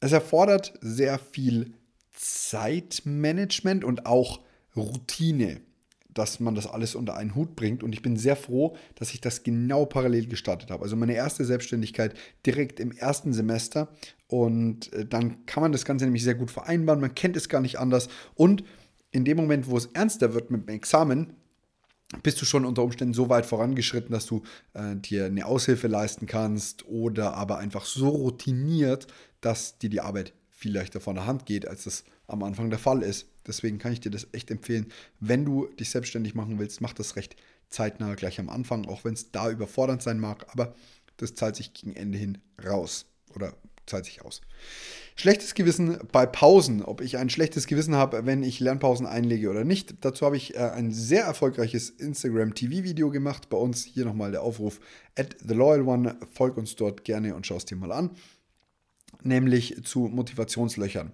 es 0.00 0.12
erfordert 0.12 0.74
sehr 0.80 1.18
viel 1.18 1.74
Zeitmanagement 2.12 3.84
und 3.84 4.06
auch 4.06 4.40
Routine, 4.80 5.60
dass 6.14 6.40
man 6.40 6.54
das 6.54 6.66
alles 6.66 6.94
unter 6.94 7.16
einen 7.16 7.34
Hut 7.34 7.54
bringt. 7.54 7.82
Und 7.82 7.92
ich 7.92 8.02
bin 8.02 8.16
sehr 8.16 8.36
froh, 8.36 8.76
dass 8.96 9.12
ich 9.14 9.20
das 9.20 9.42
genau 9.42 9.84
parallel 9.84 10.26
gestartet 10.26 10.70
habe. 10.70 10.82
Also 10.82 10.96
meine 10.96 11.14
erste 11.14 11.44
Selbstständigkeit 11.44 12.14
direkt 12.44 12.80
im 12.80 12.92
ersten 12.92 13.32
Semester. 13.32 13.88
Und 14.26 14.92
äh, 14.92 15.06
dann 15.06 15.46
kann 15.46 15.62
man 15.62 15.72
das 15.72 15.84
Ganze 15.84 16.04
nämlich 16.04 16.24
sehr 16.24 16.34
gut 16.34 16.50
vereinbaren. 16.50 17.00
Man 17.00 17.14
kennt 17.14 17.36
es 17.36 17.48
gar 17.48 17.60
nicht 17.60 17.78
anders. 17.78 18.08
Und 18.34 18.64
in 19.10 19.24
dem 19.24 19.36
Moment, 19.36 19.68
wo 19.68 19.76
es 19.76 19.86
ernster 19.86 20.34
wird 20.34 20.50
mit 20.50 20.68
dem 20.68 20.74
Examen, 20.74 21.34
bist 22.22 22.40
du 22.40 22.46
schon 22.46 22.64
unter 22.64 22.82
Umständen 22.82 23.14
so 23.14 23.28
weit 23.28 23.46
vorangeschritten, 23.46 24.12
dass 24.12 24.26
du 24.26 24.42
äh, 24.72 24.96
dir 24.96 25.26
eine 25.26 25.46
Aushilfe 25.46 25.88
leisten 25.88 26.26
kannst 26.26 26.86
oder 26.86 27.34
aber 27.34 27.58
einfach 27.58 27.84
so 27.84 28.08
routiniert, 28.08 29.06
dass 29.40 29.78
dir 29.78 29.90
die 29.90 30.00
Arbeit 30.00 30.32
viel 30.48 30.74
leichter 30.74 31.00
von 31.00 31.16
der 31.16 31.26
Hand 31.26 31.46
geht, 31.46 31.68
als 31.68 31.84
das 31.84 32.04
am 32.26 32.42
Anfang 32.42 32.70
der 32.70 32.78
Fall 32.78 33.02
ist. 33.02 33.28
Deswegen 33.48 33.78
kann 33.78 33.92
ich 33.92 34.00
dir 34.00 34.10
das 34.10 34.28
echt 34.32 34.50
empfehlen. 34.50 34.92
Wenn 35.18 35.44
du 35.44 35.66
dich 35.80 35.90
selbstständig 35.90 36.34
machen 36.34 36.58
willst, 36.58 36.80
mach 36.80 36.92
das 36.92 37.16
recht 37.16 37.34
zeitnah 37.68 38.14
gleich 38.14 38.38
am 38.38 38.48
Anfang, 38.48 38.86
auch 38.86 39.04
wenn 39.04 39.14
es 39.14 39.30
da 39.32 39.50
überfordernd 39.50 40.02
sein 40.02 40.20
mag, 40.20 40.46
aber 40.52 40.74
das 41.16 41.34
zahlt 41.34 41.56
sich 41.56 41.74
gegen 41.74 41.94
Ende 41.94 42.18
hin 42.18 42.38
raus 42.64 43.06
oder 43.34 43.54
zahlt 43.86 44.04
sich 44.04 44.22
aus. 44.22 44.40
Schlechtes 45.16 45.54
Gewissen 45.54 45.98
bei 46.12 46.26
Pausen, 46.26 46.82
ob 46.82 47.00
ich 47.00 47.16
ein 47.16 47.30
schlechtes 47.30 47.66
Gewissen 47.66 47.94
habe, 47.94 48.24
wenn 48.26 48.42
ich 48.42 48.60
Lernpausen 48.60 49.06
einlege 49.06 49.50
oder 49.50 49.64
nicht. 49.64 50.04
Dazu 50.04 50.26
habe 50.26 50.36
ich 50.36 50.54
äh, 50.54 50.58
ein 50.58 50.92
sehr 50.92 51.24
erfolgreiches 51.24 51.90
Instagram 51.90 52.54
TV-Video 52.54 53.10
gemacht. 53.10 53.48
Bei 53.48 53.56
uns 53.56 53.84
hier 53.84 54.04
nochmal 54.04 54.30
der 54.30 54.42
Aufruf 54.42 54.78
at 55.16 55.36
the 55.44 55.54
loyal 55.54 55.82
one. 55.82 56.16
Folg 56.32 56.56
uns 56.56 56.76
dort 56.76 57.04
gerne 57.04 57.34
und 57.34 57.46
schau 57.46 57.56
es 57.56 57.64
dir 57.64 57.76
mal 57.76 57.92
an. 57.92 58.10
Nämlich 59.22 59.82
zu 59.84 60.00
Motivationslöchern. 60.00 61.12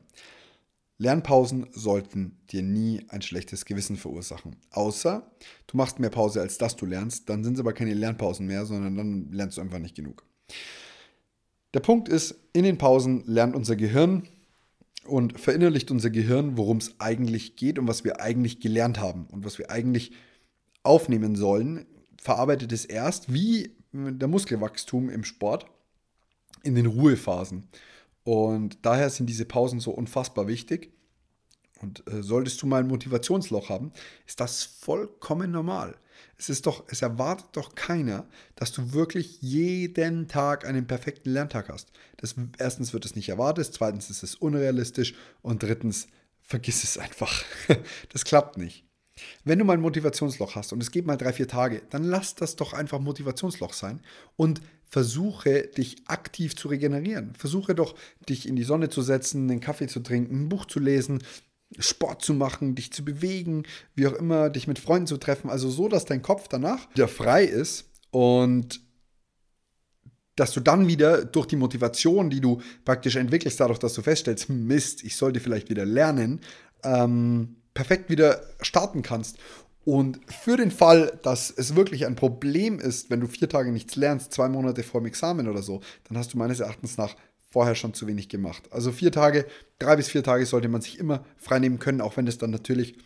Lernpausen 0.98 1.66
sollten 1.72 2.38
dir 2.50 2.62
nie 2.62 3.04
ein 3.08 3.22
schlechtes 3.22 3.64
Gewissen 3.64 3.96
verursachen. 3.96 4.56
Außer 4.70 5.28
du 5.66 5.76
machst 5.76 5.98
mehr 5.98 6.10
Pause, 6.10 6.40
als 6.40 6.58
dass 6.58 6.76
du 6.76 6.86
lernst, 6.86 7.28
dann 7.28 7.42
sind 7.42 7.54
es 7.54 7.60
aber 7.60 7.72
keine 7.72 7.94
Lernpausen 7.94 8.46
mehr, 8.46 8.64
sondern 8.64 8.96
dann 8.96 9.32
lernst 9.32 9.56
du 9.56 9.60
einfach 9.60 9.80
nicht 9.80 9.96
genug. 9.96 10.24
Der 11.74 11.80
Punkt 11.80 12.08
ist, 12.08 12.36
in 12.52 12.62
den 12.62 12.78
Pausen 12.78 13.24
lernt 13.26 13.56
unser 13.56 13.74
Gehirn 13.74 14.28
und 15.06 15.38
verinnerlicht 15.40 15.90
unser 15.90 16.10
Gehirn, 16.10 16.56
worum 16.56 16.76
es 16.76 16.94
eigentlich 17.00 17.56
geht 17.56 17.78
und 17.78 17.88
was 17.88 18.04
wir 18.04 18.20
eigentlich 18.20 18.60
gelernt 18.60 19.00
haben 19.00 19.26
und 19.26 19.44
was 19.44 19.58
wir 19.58 19.70
eigentlich 19.70 20.12
aufnehmen 20.84 21.34
sollen, 21.34 21.86
verarbeitet 22.20 22.72
es 22.72 22.84
erst 22.84 23.32
wie 23.32 23.74
der 23.92 24.28
Muskelwachstum 24.28 25.10
im 25.10 25.24
Sport 25.24 25.66
in 26.62 26.74
den 26.74 26.86
Ruhephasen. 26.86 27.64
Und 28.24 28.78
daher 28.82 29.10
sind 29.10 29.26
diese 29.26 29.44
Pausen 29.44 29.80
so 29.80 29.90
unfassbar 29.90 30.46
wichtig. 30.48 30.92
Und 31.80 32.06
äh, 32.08 32.22
solltest 32.22 32.62
du 32.62 32.66
mal 32.66 32.80
ein 32.80 32.88
Motivationsloch 32.88 33.68
haben, 33.68 33.92
ist 34.26 34.40
das 34.40 34.64
vollkommen 34.64 35.50
normal. 35.50 35.96
Es 36.38 36.48
ist 36.48 36.66
doch, 36.66 36.84
es 36.88 37.02
erwartet 37.02 37.48
doch 37.52 37.74
keiner, 37.74 38.26
dass 38.56 38.72
du 38.72 38.92
wirklich 38.92 39.40
jeden 39.42 40.28
Tag 40.28 40.66
einen 40.66 40.86
perfekten 40.86 41.30
Lerntag 41.30 41.68
hast. 41.68 41.90
Das, 42.16 42.34
erstens 42.58 42.92
wird 42.92 43.04
es 43.04 43.14
nicht 43.14 43.28
erwartet, 43.28 43.68
zweitens 43.72 44.10
ist 44.10 44.22
es 44.22 44.34
unrealistisch 44.34 45.14
und 45.42 45.62
drittens 45.62 46.06
vergiss 46.40 46.84
es 46.84 46.98
einfach. 46.98 47.44
das 48.12 48.24
klappt 48.24 48.56
nicht. 48.56 48.84
Wenn 49.44 49.58
du 49.58 49.64
mal 49.64 49.74
ein 49.74 49.80
Motivationsloch 49.80 50.56
hast 50.56 50.72
und 50.72 50.82
es 50.82 50.90
geht 50.90 51.06
mal 51.06 51.16
drei, 51.16 51.32
vier 51.32 51.46
Tage, 51.46 51.82
dann 51.90 52.02
lass 52.02 52.34
das 52.34 52.56
doch 52.56 52.72
einfach 52.72 52.98
Motivationsloch 52.98 53.72
sein 53.72 54.00
und 54.36 54.60
versuche 54.94 55.66
dich 55.76 55.96
aktiv 56.06 56.54
zu 56.54 56.68
regenerieren. 56.68 57.34
Versuche 57.34 57.74
doch, 57.74 57.96
dich 58.28 58.46
in 58.46 58.54
die 58.54 58.62
Sonne 58.62 58.90
zu 58.90 59.02
setzen, 59.02 59.50
einen 59.50 59.58
Kaffee 59.58 59.88
zu 59.88 59.98
trinken, 59.98 60.44
ein 60.44 60.48
Buch 60.48 60.66
zu 60.66 60.78
lesen, 60.78 61.20
Sport 61.80 62.22
zu 62.22 62.32
machen, 62.32 62.76
dich 62.76 62.92
zu 62.92 63.04
bewegen, 63.04 63.64
wie 63.96 64.06
auch 64.06 64.12
immer, 64.12 64.50
dich 64.50 64.68
mit 64.68 64.78
Freunden 64.78 65.08
zu 65.08 65.16
treffen. 65.16 65.50
Also 65.50 65.68
so, 65.68 65.88
dass 65.88 66.04
dein 66.04 66.22
Kopf 66.22 66.46
danach 66.46 66.88
wieder 66.94 67.08
frei 67.08 67.42
ist 67.42 67.90
und 68.12 68.82
dass 70.36 70.52
du 70.52 70.60
dann 70.60 70.86
wieder 70.86 71.24
durch 71.24 71.46
die 71.46 71.56
Motivation, 71.56 72.30
die 72.30 72.40
du 72.40 72.62
praktisch 72.84 73.16
entwickelst, 73.16 73.58
dadurch, 73.58 73.80
dass 73.80 73.94
du 73.94 74.02
feststellst, 74.02 74.48
hm, 74.48 74.64
Mist, 74.64 75.02
ich 75.02 75.16
sollte 75.16 75.40
vielleicht 75.40 75.70
wieder 75.70 75.84
lernen, 75.84 76.40
ähm, 76.84 77.56
perfekt 77.74 78.10
wieder 78.10 78.44
starten 78.60 79.02
kannst. 79.02 79.38
Und 79.84 80.20
für 80.32 80.56
den 80.56 80.70
Fall, 80.70 81.18
dass 81.22 81.50
es 81.50 81.76
wirklich 81.76 82.06
ein 82.06 82.16
Problem 82.16 82.78
ist, 82.78 83.10
wenn 83.10 83.20
du 83.20 83.26
vier 83.26 83.48
Tage 83.48 83.70
nichts 83.70 83.96
lernst, 83.96 84.32
zwei 84.32 84.48
Monate 84.48 84.82
vor 84.82 85.00
dem 85.00 85.06
Examen 85.06 85.48
oder 85.48 85.62
so, 85.62 85.80
dann 86.08 86.16
hast 86.16 86.32
du 86.32 86.38
meines 86.38 86.60
Erachtens 86.60 86.96
nach 86.96 87.14
vorher 87.50 87.74
schon 87.74 87.94
zu 87.94 88.06
wenig 88.06 88.28
gemacht. 88.28 88.64
Also 88.70 88.90
vier 88.90 89.12
Tage, 89.12 89.46
drei 89.78 89.96
bis 89.96 90.08
vier 90.08 90.22
Tage 90.22 90.46
sollte 90.46 90.68
man 90.68 90.80
sich 90.80 90.98
immer 90.98 91.24
freinehmen 91.36 91.78
können, 91.78 92.00
auch 92.00 92.16
wenn 92.16 92.26
es 92.26 92.38
dann 92.38 92.50
natürlich 92.50 92.96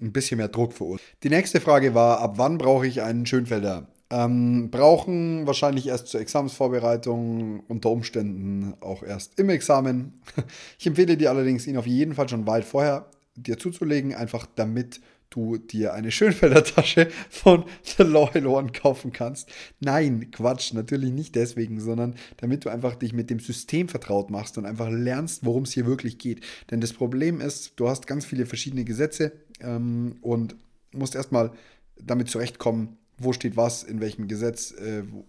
ein 0.00 0.12
bisschen 0.12 0.36
mehr 0.36 0.48
Druck 0.48 0.74
verursacht. 0.74 1.06
Die 1.22 1.30
nächste 1.30 1.60
Frage 1.60 1.94
war, 1.94 2.20
ab 2.20 2.34
wann 2.36 2.58
brauche 2.58 2.86
ich 2.86 3.02
einen 3.02 3.26
Schönfelder? 3.26 3.88
Ähm, 4.08 4.70
brauchen 4.70 5.46
wahrscheinlich 5.46 5.88
erst 5.88 6.06
zur 6.06 6.20
Examensvorbereitung, 6.20 7.60
unter 7.66 7.90
Umständen 7.90 8.74
auch 8.80 9.02
erst 9.02 9.38
im 9.40 9.48
Examen. 9.48 10.20
Ich 10.78 10.86
empfehle 10.86 11.16
dir 11.16 11.30
allerdings, 11.30 11.66
ihn 11.66 11.76
auf 11.76 11.86
jeden 11.86 12.14
Fall 12.14 12.28
schon 12.28 12.46
weit 12.46 12.64
vorher 12.64 13.10
dir 13.34 13.58
zuzulegen, 13.58 14.14
einfach 14.14 14.46
damit 14.54 14.96
du 14.96 15.00
dir 15.34 15.92
eine 15.92 16.10
Schönfelder 16.10 16.64
Tasche 16.64 17.08
von 17.28 17.64
The 17.82 18.04
Loyal 18.04 18.46
One 18.46 18.72
kaufen 18.72 19.12
kannst. 19.12 19.50
Nein, 19.80 20.30
Quatsch, 20.30 20.72
natürlich 20.72 21.12
nicht 21.12 21.34
deswegen, 21.34 21.80
sondern 21.80 22.14
damit 22.38 22.64
du 22.64 22.68
einfach 22.68 22.94
dich 22.94 23.12
mit 23.12 23.30
dem 23.30 23.40
System 23.40 23.88
vertraut 23.88 24.30
machst 24.30 24.56
und 24.58 24.66
einfach 24.66 24.88
lernst, 24.90 25.44
worum 25.44 25.64
es 25.64 25.72
hier 25.72 25.86
wirklich 25.86 26.18
geht. 26.18 26.40
Denn 26.70 26.80
das 26.80 26.92
Problem 26.92 27.40
ist, 27.40 27.72
du 27.76 27.88
hast 27.88 28.06
ganz 28.06 28.24
viele 28.24 28.46
verschiedene 28.46 28.84
Gesetze 28.84 29.32
ähm, 29.60 30.16
und 30.22 30.56
musst 30.92 31.14
erstmal 31.14 31.52
damit 32.00 32.28
zurechtkommen, 32.28 32.96
wo 33.18 33.32
steht 33.32 33.56
was, 33.56 33.82
in 33.82 34.00
welchem 34.00 34.28
Gesetz, 34.28 34.72
äh, 34.72 35.02
wo, 35.10 35.24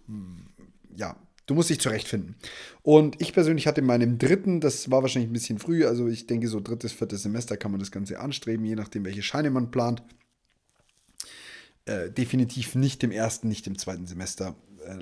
ja, 0.94 1.16
du 1.48 1.54
musst 1.54 1.70
dich 1.70 1.80
zurechtfinden. 1.80 2.36
Und 2.82 3.20
ich 3.20 3.32
persönlich 3.32 3.66
hatte 3.66 3.80
in 3.80 3.86
meinem 3.86 4.18
dritten, 4.18 4.60
das 4.60 4.90
war 4.90 5.02
wahrscheinlich 5.02 5.30
ein 5.30 5.32
bisschen 5.32 5.58
früh, 5.58 5.84
also 5.84 6.06
ich 6.06 6.28
denke 6.28 6.46
so 6.46 6.60
drittes, 6.60 6.92
viertes 6.92 7.24
Semester 7.24 7.56
kann 7.56 7.72
man 7.72 7.80
das 7.80 7.90
Ganze 7.90 8.20
anstreben, 8.20 8.64
je 8.64 8.76
nachdem, 8.76 9.04
welche 9.04 9.22
Scheine 9.22 9.50
man 9.50 9.70
plant. 9.72 10.02
Äh, 11.86 12.10
definitiv 12.10 12.74
nicht 12.74 13.02
im 13.02 13.10
ersten, 13.10 13.48
nicht 13.48 13.66
im 13.66 13.78
zweiten 13.78 14.06
Semester. 14.06 14.54
Äh, 14.84 14.98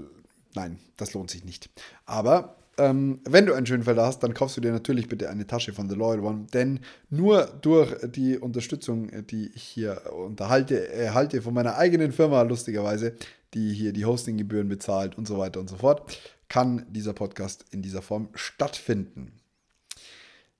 nein, 0.54 0.78
das 0.96 1.12
lohnt 1.14 1.30
sich 1.30 1.44
nicht. 1.44 1.68
Aber 2.06 2.56
ähm, 2.78 3.20
wenn 3.24 3.46
du 3.46 3.54
einen 3.54 3.66
Schönfelder 3.66 4.06
hast, 4.06 4.20
dann 4.20 4.34
kaufst 4.34 4.56
du 4.56 4.60
dir 4.60 4.70
natürlich 4.70 5.08
bitte 5.08 5.30
eine 5.30 5.46
Tasche 5.46 5.72
von 5.72 5.88
The 5.88 5.96
Loyal 5.96 6.20
One, 6.20 6.46
denn 6.52 6.80
nur 7.10 7.46
durch 7.62 7.92
die 8.04 8.38
Unterstützung, 8.38 9.26
die 9.26 9.50
ich 9.54 9.62
hier 9.62 10.12
unterhalte, 10.12 10.88
erhalte 10.90 11.42
von 11.42 11.54
meiner 11.54 11.76
eigenen 11.76 12.12
Firma, 12.12 12.42
lustigerweise, 12.42 13.16
die 13.54 13.72
hier 13.72 13.92
die 13.92 14.04
Hostinggebühren 14.04 14.68
bezahlt 14.68 15.16
und 15.16 15.26
so 15.26 15.38
weiter 15.38 15.60
und 15.60 15.70
so 15.70 15.76
fort, 15.76 16.18
kann 16.48 16.86
dieser 16.90 17.12
Podcast 17.12 17.64
in 17.70 17.82
dieser 17.82 18.02
Form 18.02 18.28
stattfinden. 18.34 19.32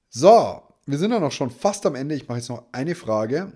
So, 0.09 0.63
wir 0.87 0.99
sind 0.99 1.13
ja 1.13 1.21
noch 1.21 1.33
schon 1.33 1.51
fast 1.51 1.85
am 1.87 1.95
Ende. 1.95 2.15
Ich 2.15 2.29
mache 2.29 2.39
jetzt 2.39 2.49
noch 2.49 2.65
eine 2.73 2.95
Frage 2.95 3.53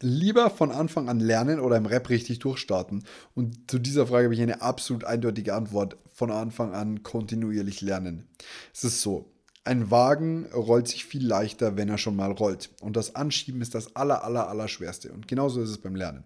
lieber 0.00 0.50
von 0.50 0.70
Anfang 0.70 1.08
an 1.08 1.20
lernen 1.20 1.60
oder 1.60 1.76
im 1.76 1.86
Rap 1.86 2.08
richtig 2.08 2.38
durchstarten? 2.38 3.04
Und 3.34 3.70
zu 3.70 3.78
dieser 3.78 4.06
Frage 4.06 4.24
habe 4.24 4.34
ich 4.34 4.42
eine 4.42 4.62
absolut 4.62 5.04
eindeutige 5.04 5.54
Antwort. 5.54 5.96
Von 6.12 6.30
Anfang 6.30 6.74
an 6.74 7.02
kontinuierlich 7.02 7.80
lernen. 7.80 8.28
Es 8.72 8.84
ist 8.84 9.02
so. 9.02 9.32
Ein 9.64 9.90
Wagen 9.90 10.46
rollt 10.54 10.86
sich 10.86 11.06
viel 11.06 11.26
leichter, 11.26 11.76
wenn 11.76 11.88
er 11.88 11.98
schon 11.98 12.14
mal 12.14 12.30
rollt. 12.30 12.70
Und 12.80 12.96
das 12.96 13.16
Anschieben 13.16 13.62
ist 13.62 13.74
das 13.74 13.96
aller, 13.96 14.22
aller, 14.22 14.48
aller 14.48 14.68
schwerste. 14.68 15.10
Und 15.10 15.26
genauso 15.26 15.60
ist 15.60 15.70
es 15.70 15.78
beim 15.78 15.96
Lernen. 15.96 16.22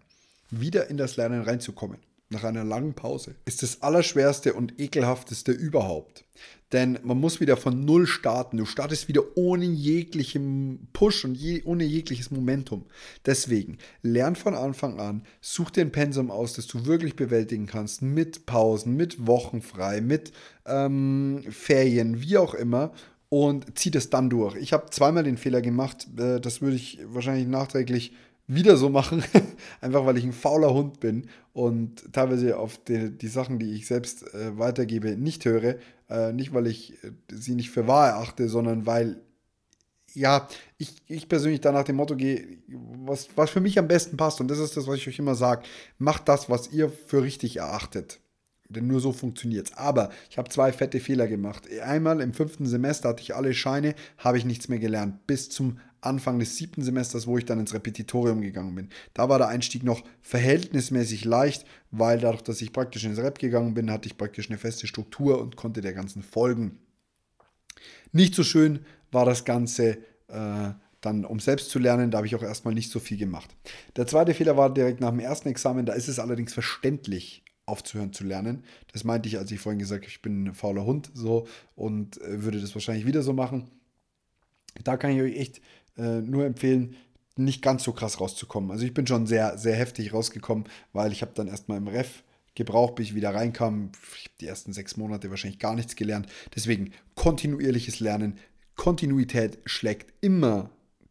Wieder 0.51 0.91
in 0.91 0.99
das 0.99 1.17
Lernen 1.17 1.43
reinzukommen 1.43 1.99
nach 2.31 2.45
einer 2.45 2.65
langen 2.65 2.95
Pause, 2.95 3.35
ist 3.47 3.63
das 3.63 3.83
Allerschwerste 3.83 4.53
und 4.53 4.79
Ekelhafteste 4.79 5.53
überhaupt. 5.53 6.25
Denn 6.73 6.99
man 7.03 7.19
muss 7.19 7.41
wieder 7.41 7.57
von 7.57 7.87
Null 7.87 8.07
starten. 8.07 8.59
Du 8.59 8.67
startest 8.67 9.09
wieder 9.09 9.23
ohne 9.37 9.65
jeglichen 9.65 10.89
Push 10.93 11.25
und 11.25 11.35
je, 11.35 11.63
ohne 11.65 11.85
jegliches 11.85 12.31
Momentum. 12.31 12.85
Deswegen, 13.25 13.79
lern 14.03 14.37
von 14.37 14.55
Anfang 14.55 15.01
an, 15.01 15.23
such 15.41 15.71
dir 15.71 15.81
ein 15.81 15.93
Pensum 15.93 16.31
aus, 16.31 16.53
das 16.53 16.67
du 16.67 16.85
wirklich 16.85 17.17
bewältigen 17.17 17.67
kannst, 17.67 18.03
mit 18.03 18.45
Pausen, 18.45 18.97
mit 18.97 19.27
Wochen 19.27 19.63
frei, 19.63 20.03
mit 20.03 20.33
ähm, 20.67 21.43
Ferien, 21.49 22.21
wie 22.21 22.37
auch 22.37 22.53
immer. 22.53 22.93
Und 23.31 23.79
zieh 23.79 23.91
das 23.91 24.09
dann 24.09 24.31
durch. 24.31 24.57
Ich 24.57 24.73
habe 24.73 24.89
zweimal 24.91 25.23
den 25.23 25.37
Fehler 25.37 25.61
gemacht. 25.61 26.07
Äh, 26.19 26.41
das 26.41 26.61
würde 26.61 26.77
ich 26.77 26.99
wahrscheinlich 27.05 27.47
nachträglich 27.47 28.13
wieder 28.49 28.77
so 28.77 28.89
machen, 28.89 29.23
einfach 29.81 30.05
weil 30.07 30.17
ich 30.17 30.25
ein 30.25 30.33
fauler 30.33 30.73
Hund 30.73 31.01
bin 31.01 31.29
und 31.53 32.13
teilweise 32.13 32.59
auf 32.59 32.83
die, 32.85 33.11
die 33.11 33.29
Sachen, 33.29 33.59
die 33.59 33.75
ich 33.75 33.87
selbst 33.87 34.35
äh, 34.35 34.59
weitergebe, 34.59 35.17
nicht 35.17 35.45
höre. 35.45 35.77
Äh, 36.09 36.33
nicht, 36.33 36.55
weil 36.55 36.67
ich 36.67 36.95
äh, 37.05 37.11
sie 37.31 37.55
nicht 37.55 37.71
für 37.71 37.87
wahr 37.87 38.09
erachte, 38.09 38.49
sondern 38.49 38.87
weil, 38.87 39.21
ja, 40.15 40.49
ich, 40.79 40.97
ich 41.07 41.29
persönlich 41.29 41.61
da 41.61 41.71
nach 41.71 41.85
dem 41.85 41.97
Motto 41.97 42.17
gehe, 42.17 42.59
was, 43.05 43.29
was 43.37 43.51
für 43.51 43.61
mich 43.61 43.79
am 43.79 43.87
besten 43.87 44.17
passt. 44.17 44.41
Und 44.41 44.49
das 44.49 44.59
ist 44.59 44.77
das, 44.77 44.87
was 44.87 44.97
ich 44.97 45.07
euch 45.07 45.19
immer 45.19 45.35
sage. 45.35 45.65
Macht 45.99 46.29
das, 46.29 46.49
was 46.49 46.73
ihr 46.73 46.91
für 46.91 47.23
richtig 47.23 47.59
erachtet. 47.59 48.19
Denn 48.71 48.87
nur 48.87 49.01
so 49.01 49.13
funktioniert 49.13 49.69
es. 49.69 49.77
Aber 49.77 50.11
ich 50.31 50.39
habe 50.39 50.49
zwei 50.51 50.73
fette 50.73 51.01
Fehler 51.01 51.27
gemacht. 51.27 51.65
Einmal 51.83 52.21
im 52.21 52.35
fünften 52.35 52.67
Semester 52.67 53.11
hatte 53.11 53.23
ich 53.23 53.35
alle 53.35 53.55
Scheine, 53.55 53.95
habe 54.19 54.39
ich 54.39 54.45
nichts 54.45 54.69
mehr 54.69 54.79
gelernt. 54.79 55.27
Bis 55.27 55.49
zum 55.49 55.79
Anfang 56.01 56.39
des 56.39 56.57
siebten 56.57 56.83
Semesters, 56.83 57.27
wo 57.27 57.39
ich 57.39 57.45
dann 57.45 57.61
ins 57.61 57.75
Repetitorium 57.75 58.41
gegangen 58.41 58.75
bin. 58.75 58.89
Da 59.15 59.29
war 59.29 59.39
der 59.39 59.49
Einstieg 59.49 59.83
noch 59.83 60.03
verhältnismäßig 60.23 61.25
leicht, 61.25 61.65
weil 61.91 62.19
dadurch, 62.19 62.43
dass 62.43 62.61
ich 62.61 62.73
praktisch 62.73 63.05
ins 63.05 63.19
Rep 63.19 63.39
gegangen 63.39 63.75
bin, 63.75 63.91
hatte 63.91 64.07
ich 64.07 64.17
praktisch 64.17 64.49
eine 64.49 64.59
feste 64.59 64.87
Struktur 64.87 65.41
und 65.41 65.57
konnte 65.57 65.81
der 65.81 65.93
ganzen 65.93 66.23
folgen. 66.23 66.79
Nicht 68.13 68.35
so 68.35 68.45
schön 68.45 68.85
war 69.11 69.25
das 69.25 69.45
Ganze 69.45 69.99
äh, 70.29 70.71
dann, 71.01 71.25
um 71.25 71.41
selbst 71.41 71.71
zu 71.71 71.79
lernen, 71.79 72.11
da 72.11 72.19
habe 72.19 72.27
ich 72.27 72.35
auch 72.35 72.43
erstmal 72.43 72.75
nicht 72.75 72.91
so 72.91 72.99
viel 72.99 73.19
gemacht. 73.19 73.55
Der 73.97 74.07
zweite 74.07 74.35
Fehler 74.35 74.57
war 74.57 74.73
direkt 74.73 75.01
nach 75.01 75.11
dem 75.11 75.21
ersten 75.21 75.49
Examen, 75.49 75.87
da 75.87 75.93
ist 75.93 76.09
es 76.09 76.19
allerdings 76.19 76.53
verständlich, 76.53 77.45
aufzuhören 77.67 78.13
zu 78.13 78.25
lernen. 78.25 78.65
Das 78.93 79.05
meinte 79.05 79.29
ich, 79.29 79.39
als 79.39 79.51
ich 79.53 79.61
vorhin 79.61 79.79
gesagt 79.79 80.05
habe, 80.05 80.11
ich 80.11 80.23
bin 80.23 80.45
ein 80.45 80.55
fauler 80.55 80.85
Hund 80.85 81.11
so 81.15 81.47
und 81.77 82.21
äh, 82.23 82.43
würde 82.43 82.61
das 82.61 82.75
wahrscheinlich 82.75 83.07
wieder 83.07 83.23
so 83.23 83.33
machen. 83.33 83.71
Da 84.85 84.97
kann 84.97 85.11
ich 85.11 85.21
euch 85.21 85.37
echt 85.37 85.61
äh, 85.99 86.21
nur 86.21 86.47
empfehlen, 86.47 86.97
nicht 87.37 87.63
ganz 87.63 87.85
so 87.85 87.93
krass 87.93 88.21
rauszukommen. 88.21 88.71
Also 88.71 88.85
ich 88.85 88.95
bin 88.95 89.07
schon 89.07 89.27
sehr, 89.27 89.59
sehr 89.59 89.77
heftig 89.77 90.13
rausgekommen, 90.13 90.65
weil 90.93 91.13
ich 91.13 91.23
habe 91.23 91.33
dann 91.35 91.49
erstmal 91.49 91.79
im 91.79 91.89
Ref 91.89 92.23
gebraucht, 92.55 92.97
bis 92.97 93.09
ich 93.09 93.15
wieder 93.15 93.35
reinkam. 93.35 93.93
Ich 94.17 94.25
habe 94.25 94.35
die 94.41 94.47
ersten 94.47 94.73
sechs 94.73 94.97
Monate 94.97 95.31
wahrscheinlich 95.31 95.61
gar 95.61 95.75
nichts 95.75 95.95
gelernt. 95.95 96.27
Deswegen 96.55 96.93
kontinuierliches 97.15 98.01
Lernen. 98.01 98.39
Kontinuität 98.75 99.59
schlägt 99.65 100.13
immer 100.21 100.71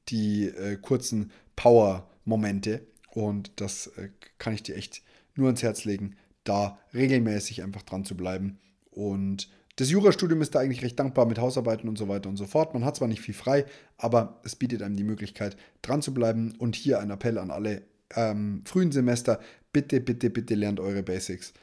die 0.09 0.47
äh, 0.47 0.75
kurzen 0.75 1.31
Power-Momente. 1.55 2.85
Und 3.11 3.61
das 3.61 3.87
äh, 3.97 4.09
kann 4.37 4.53
ich 4.53 4.63
dir 4.63 4.75
echt 4.75 5.01
nur 5.35 5.47
ans 5.47 5.63
Herz 5.63 5.85
legen, 5.85 6.15
da 6.43 6.77
regelmäßig 6.93 7.63
einfach 7.63 7.83
dran 7.83 8.03
zu 8.03 8.17
bleiben. 8.17 8.59
Und 8.91 9.49
das 9.77 9.91
Jurastudium 9.91 10.41
ist 10.41 10.55
da 10.55 10.59
eigentlich 10.59 10.83
recht 10.83 10.99
dankbar 10.99 11.27
mit 11.27 11.39
Hausarbeiten 11.39 11.87
und 11.87 11.97
so 11.97 12.07
weiter 12.07 12.29
und 12.29 12.37
so 12.37 12.45
fort. 12.45 12.73
Man 12.73 12.83
hat 12.83 12.95
zwar 12.95 13.07
nicht 13.07 13.21
viel 13.21 13.35
frei, 13.35 13.65
aber 13.97 14.41
es 14.43 14.55
bietet 14.55 14.81
einem 14.81 14.97
die 14.97 15.03
Möglichkeit, 15.03 15.55
dran 15.83 16.01
zu 16.01 16.13
bleiben. 16.13 16.55
Und 16.57 16.75
hier 16.75 16.99
ein 16.99 17.11
Appell 17.11 17.37
an 17.37 17.51
alle 17.51 17.83
ähm, 18.15 18.63
frühen 18.65 18.91
Semester: 18.91 19.39
bitte, 19.71 20.01
bitte, 20.01 20.31
bitte 20.31 20.55
lernt 20.55 20.79
eure 20.79 21.03
Basics. 21.03 21.53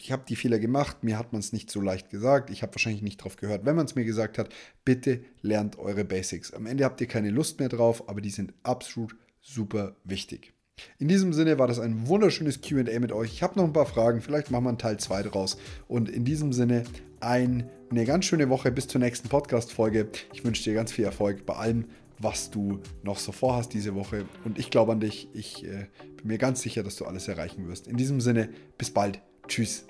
Ich 0.00 0.12
habe 0.12 0.22
die 0.28 0.36
Fehler 0.36 0.60
gemacht, 0.60 1.02
mir 1.02 1.18
hat 1.18 1.32
man 1.32 1.40
es 1.40 1.52
nicht 1.52 1.68
so 1.68 1.80
leicht 1.80 2.08
gesagt. 2.08 2.50
Ich 2.50 2.62
habe 2.62 2.72
wahrscheinlich 2.72 3.02
nicht 3.02 3.16
drauf 3.16 3.34
gehört, 3.34 3.66
wenn 3.66 3.74
man 3.74 3.86
es 3.86 3.96
mir 3.96 4.04
gesagt 4.04 4.38
hat. 4.38 4.54
Bitte 4.84 5.24
lernt 5.42 5.76
eure 5.76 6.04
Basics. 6.04 6.54
Am 6.54 6.66
Ende 6.66 6.84
habt 6.84 7.00
ihr 7.00 7.08
keine 7.08 7.30
Lust 7.30 7.58
mehr 7.58 7.68
drauf, 7.68 8.08
aber 8.08 8.20
die 8.20 8.30
sind 8.30 8.54
absolut 8.62 9.16
super 9.40 9.96
wichtig. 10.04 10.53
In 10.98 11.08
diesem 11.08 11.32
Sinne 11.32 11.58
war 11.58 11.66
das 11.66 11.78
ein 11.78 12.06
wunderschönes 12.08 12.60
QA 12.60 12.98
mit 12.98 13.12
euch. 13.12 13.32
Ich 13.32 13.42
habe 13.42 13.58
noch 13.58 13.64
ein 13.64 13.72
paar 13.72 13.86
Fragen, 13.86 14.20
vielleicht 14.20 14.50
machen 14.50 14.64
wir 14.64 14.70
einen 14.70 14.78
Teil 14.78 14.98
2 14.98 15.24
draus. 15.24 15.56
Und 15.88 16.08
in 16.08 16.24
diesem 16.24 16.52
Sinne 16.52 16.84
ein, 17.20 17.68
eine 17.90 18.04
ganz 18.04 18.24
schöne 18.24 18.48
Woche 18.48 18.70
bis 18.70 18.88
zur 18.88 19.00
nächsten 19.00 19.28
Podcast-Folge. 19.28 20.08
Ich 20.32 20.44
wünsche 20.44 20.64
dir 20.64 20.74
ganz 20.74 20.92
viel 20.92 21.04
Erfolg 21.04 21.46
bei 21.46 21.54
allem, 21.54 21.86
was 22.18 22.50
du 22.50 22.80
noch 23.02 23.18
so 23.18 23.32
vorhast 23.32 23.72
diese 23.72 23.94
Woche. 23.94 24.24
Und 24.44 24.58
ich 24.58 24.70
glaube 24.70 24.92
an 24.92 25.00
dich. 25.00 25.28
Ich 25.32 25.64
äh, 25.64 25.86
bin 26.16 26.26
mir 26.26 26.38
ganz 26.38 26.62
sicher, 26.62 26.82
dass 26.82 26.96
du 26.96 27.04
alles 27.04 27.28
erreichen 27.28 27.68
wirst. 27.68 27.86
In 27.86 27.96
diesem 27.96 28.20
Sinne, 28.20 28.48
bis 28.78 28.90
bald. 28.90 29.20
Tschüss. 29.46 29.86